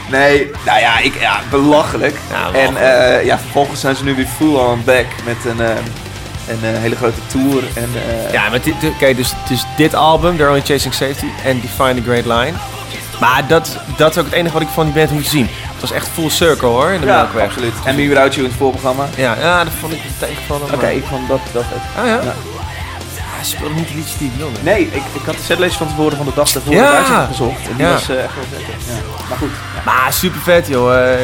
[0.09, 2.15] Nee, nou ja, ik, ja belachelijk.
[2.31, 5.69] Ja, en eh, ja, vervolgens zijn ze nu weer full on back met een, eh,
[6.47, 7.63] een eh, hele grote tour.
[7.73, 7.89] En,
[8.31, 12.09] Ja, maar dit, oké, dus, dus dit album, They're Only Chasing Safety en Define the
[12.09, 12.57] Great Line.
[13.19, 15.47] Maar dat, dat is ook het enige wat ik van die band heb gezien.
[15.49, 17.43] Het was echt full circle hoor, in de ja, Melkweg.
[17.43, 17.73] absoluut.
[17.85, 19.07] En Without You in het voorprogramma.
[19.15, 20.73] Ja, ja, dat vond ik tegenvallen.
[20.73, 21.81] Oké, ik vond dat, dat het.
[22.03, 22.21] Ah ja?
[22.23, 22.33] Ja.
[23.37, 24.63] Hij speelde niet.
[24.63, 27.25] Nee, ik, ik had de setlist van tevoren van de dag daarvoor Ja.
[27.25, 27.67] gezocht.
[27.69, 27.91] En die Ja.
[27.91, 28.59] was eh, echt wel vet.
[28.87, 28.93] Ja.
[29.29, 29.49] Maar goed.
[29.75, 29.81] ja.
[29.85, 31.11] Maar super vet joh.
[31.13, 31.19] Eh,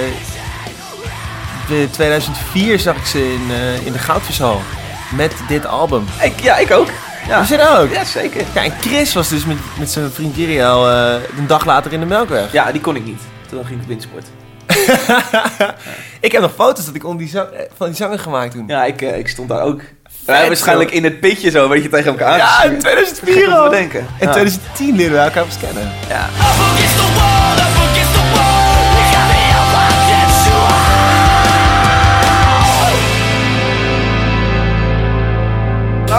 [1.68, 4.62] de 2004 zag ik ze in, eh, in de Goudvishal.
[5.16, 6.06] Met dit album.
[6.22, 6.88] Ik, ja, ik ook.
[7.28, 7.94] Ja, Was je ook?
[7.94, 8.44] ja zeker.
[8.54, 12.06] Ja, en Chris was dus met, met zijn vriend eh een dag later in de
[12.06, 12.52] Melkweg.
[12.52, 13.22] Ja, die kon ik niet.
[13.50, 14.26] Toen ging ik windsport.
[16.20, 17.40] Ik heb nog foto's dat ik onder die
[17.78, 18.64] van die zanger gemaakt toen.
[18.68, 19.82] Ja, ik, ik stond daar ook.
[20.28, 22.74] Ja, waarschijnlijk in het pitje zo, weet je, tegen elkaar Ja, aangestuurd.
[22.74, 23.70] in 2004 Gek om te al.
[24.20, 24.32] In Ja.
[24.32, 25.92] 2010 leren we elkaar pas kennen.
[26.10, 26.30] Ja.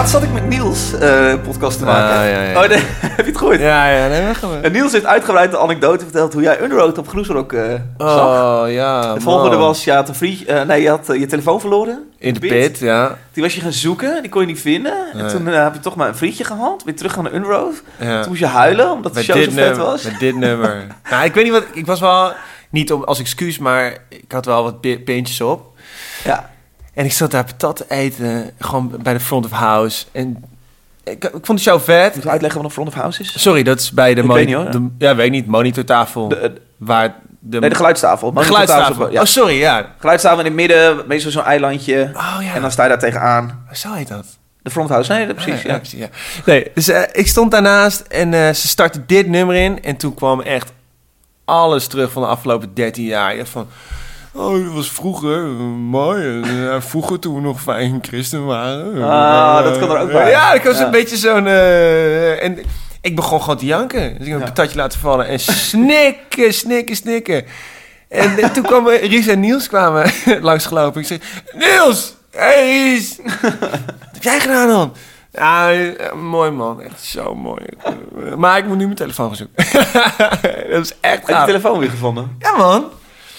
[0.05, 2.17] Laatst zat ik met Niels eh, een podcast te maken.
[2.17, 2.63] Ah, ja, ja.
[2.63, 2.77] Oh, nee,
[3.17, 3.59] heb je het gehoord?
[3.59, 6.97] Ja, ja, nee, we gaan En Niels heeft uitgebreid de anekdote verteld hoe jij Underroad
[6.97, 8.63] op Groesrock eh zag.
[8.63, 9.13] Oh, ja.
[9.13, 9.65] Het volgende man.
[9.65, 12.09] was, je had, een vriend, eh, nee, je had je telefoon verloren.
[12.17, 13.17] In de pit, ja.
[13.33, 14.93] Die was je gaan zoeken, die kon je niet vinden.
[15.13, 17.83] En toen heb je toch maar een vriendje gehad, weer terug naar Underroad.
[17.99, 18.19] ja.
[18.19, 20.03] Toen moest je huilen, omdat de Met show zo vet nummer, was.
[20.03, 20.87] met dit nummer.
[21.11, 21.63] nou, ik weet niet wat...
[21.73, 22.31] Ik was wel...
[22.69, 25.77] Niet om, als excuus, maar ik had wel wat pi- pintjes op.
[26.23, 26.53] Ja.
[26.95, 28.51] En ik zat daar patat te eten.
[28.59, 30.05] Gewoon bij de front of house.
[30.11, 30.43] En
[31.03, 32.13] ik, ik vond de show vet.
[32.15, 33.41] Moet je uitleggen wat een front of house is?
[33.41, 34.21] Sorry, dat is bij de...
[34.21, 34.71] Ik weet niet, hoor.
[34.71, 35.47] de- ja, weet ik niet.
[35.47, 36.27] Monitortafel.
[36.27, 37.59] De, eh, waar de...
[37.59, 38.33] nee, de geluidstafel.
[38.33, 39.11] de geluidstafel.
[39.11, 39.19] Ja.
[39.21, 39.93] Oh, sorry, ja.
[39.99, 42.11] Geluidstafel in het midden, meestal zo'n eilandje.
[42.13, 42.53] Oh, ja.
[42.53, 43.65] En dan sta je daar tegenaan.
[43.71, 44.25] Zo heet dat.
[44.61, 45.53] De front house, nee, precies.
[45.53, 46.05] Ah, ja, precies.
[46.45, 49.83] Nee, dus eh, ik stond daarnaast en eh, ze startte dit nummer in.
[49.83, 50.71] En toen kwam echt
[51.45, 53.35] alles terug van de afgelopen 13 jaar.
[53.35, 53.67] Ja, van,
[54.35, 55.41] oh, dat was vroeger
[55.79, 56.41] mooi.
[56.79, 59.03] Vroeger toen we nog fijn christen waren.
[59.03, 60.29] Ah, dat kan er ook bij.
[60.29, 61.47] Ja, ik was een beetje zo'n...
[61.47, 62.59] eh, en
[63.01, 64.17] ik begon gewoon te janken.
[64.17, 67.45] Dus ik heb een patatje laten vallen en snikken, snikken, snikken.
[68.09, 70.11] En toen kwamen Ries en Niels kwamen
[70.41, 71.01] langsgelopen.
[71.01, 71.19] Ik zei,
[71.53, 72.13] Niels!
[72.31, 73.19] Hey Ries!
[73.41, 74.93] Wat heb jij gedaan dan?
[75.31, 76.81] Ja, eh, mooi man.
[76.81, 77.61] Echt zo mooi.
[78.37, 79.65] Maar ik moet nu mijn telefoon gaan zoeken.
[80.71, 81.45] dat is echt Heb je gaaf.
[81.45, 82.35] telefoon weer gevonden?
[82.39, 82.85] Ja man.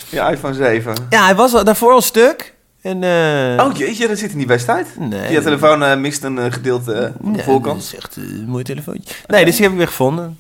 [0.09, 0.95] Je iPhone 7.
[1.11, 2.55] Ja, hij was al, daarvoor al stuk.
[2.83, 4.87] En, eh, Oh jeetje, dat ziet er niet best uit.
[4.99, 5.33] Nee.
[5.33, 7.75] Je telefoon eh, mist een eh, gedeelte van de voorkant.
[7.77, 9.15] Dat is echt een mooi telefoontje.
[9.27, 10.39] Nee, dus die heb ik weer gevonden.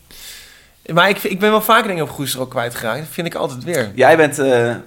[0.92, 2.98] Maar ik, ik ben wel vaker dingen op Goesterok kwijtgeraakt.
[2.98, 3.90] Dat vind ik altijd weer.
[3.94, 4.34] Jij bent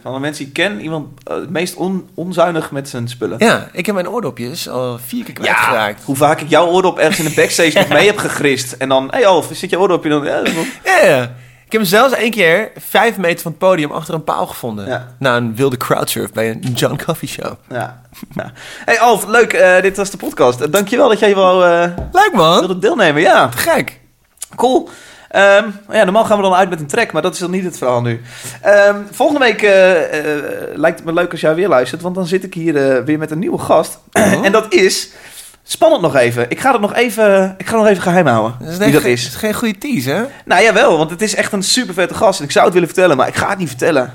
[0.02, 3.36] van de mensen die ik ken iemand het meest on- onzuinig met zijn spullen.
[3.40, 6.04] Ja, ik heb mijn oordopjes al vier keer kwijtgeraakt.
[6.04, 8.72] hoe vaak ik jouw oordop ergens in de backstage nog mee heb gegrist.
[8.72, 10.24] En dan, hé hey Alf, zit je oordopje dan?
[10.26, 10.42] Ja,
[10.86, 11.36] Ja, ja.
[11.70, 14.88] Ik heb hem zelfs één keer vijf meter van het podium achter een paal gevonden.
[14.88, 15.08] Ja.
[15.20, 17.54] Na een wilde crowdsurf bij een John Coffee Show.
[17.70, 18.02] ja.
[18.36, 18.52] ja.
[18.86, 19.54] hey Alf, leuk.
[19.54, 20.62] eh, dit was de podcast.
[20.62, 22.60] Uh, dankjewel dat jij wel eh, Leuk man.
[22.60, 23.22] wilde deelnemen.
[23.22, 24.00] Ja, Gek.
[24.56, 24.90] cool.
[25.30, 27.64] Ehm, ja, normaal gaan we dan uit met een track, maar dat is dan niet
[27.64, 28.22] het verhaal nu.
[28.62, 30.44] Ehm, volgende week eh, eh,
[30.76, 33.18] lijkt het me leuk als jij weer luistert, want dan zit ik hier eh, weer
[33.18, 34.00] met een nieuwe gast.
[34.44, 35.10] en dat is,
[35.72, 38.56] spannend nog even, ik ga het nog even, ik ga het nog even geheim houden,
[38.60, 39.24] Dat is, wie dat is.
[39.24, 40.24] dat is geen goede tease, hè?
[40.46, 42.90] Nou jawel, want het is echt een super vette gast en ik zou het willen
[42.90, 44.14] vertellen, maar ik ga het niet vertellen.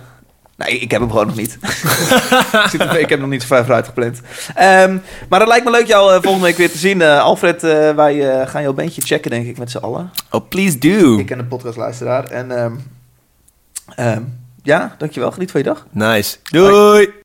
[0.57, 1.59] Nee, ik heb hem gewoon nog niet.
[1.63, 4.21] ik, zit er- ik heb hem nog niet zo ver vooruit gepland.
[4.55, 4.99] Ehm,
[5.29, 7.03] maar het lijkt me leuk jou eh, volgende week weer te zien.
[7.03, 10.11] Eh, Alfred, eh, wij gaan jouw bandje checken, denk ik, met z'n allen.
[10.31, 11.19] Oh, please do.
[11.19, 12.25] Ik ken de podcastluisteraar.
[12.25, 12.73] En ehm,
[13.97, 14.23] ehm,
[14.63, 15.31] ja, dankjewel.
[15.33, 15.87] Geniet van je dag.
[15.91, 16.37] Nice.
[16.51, 17.23] Doei.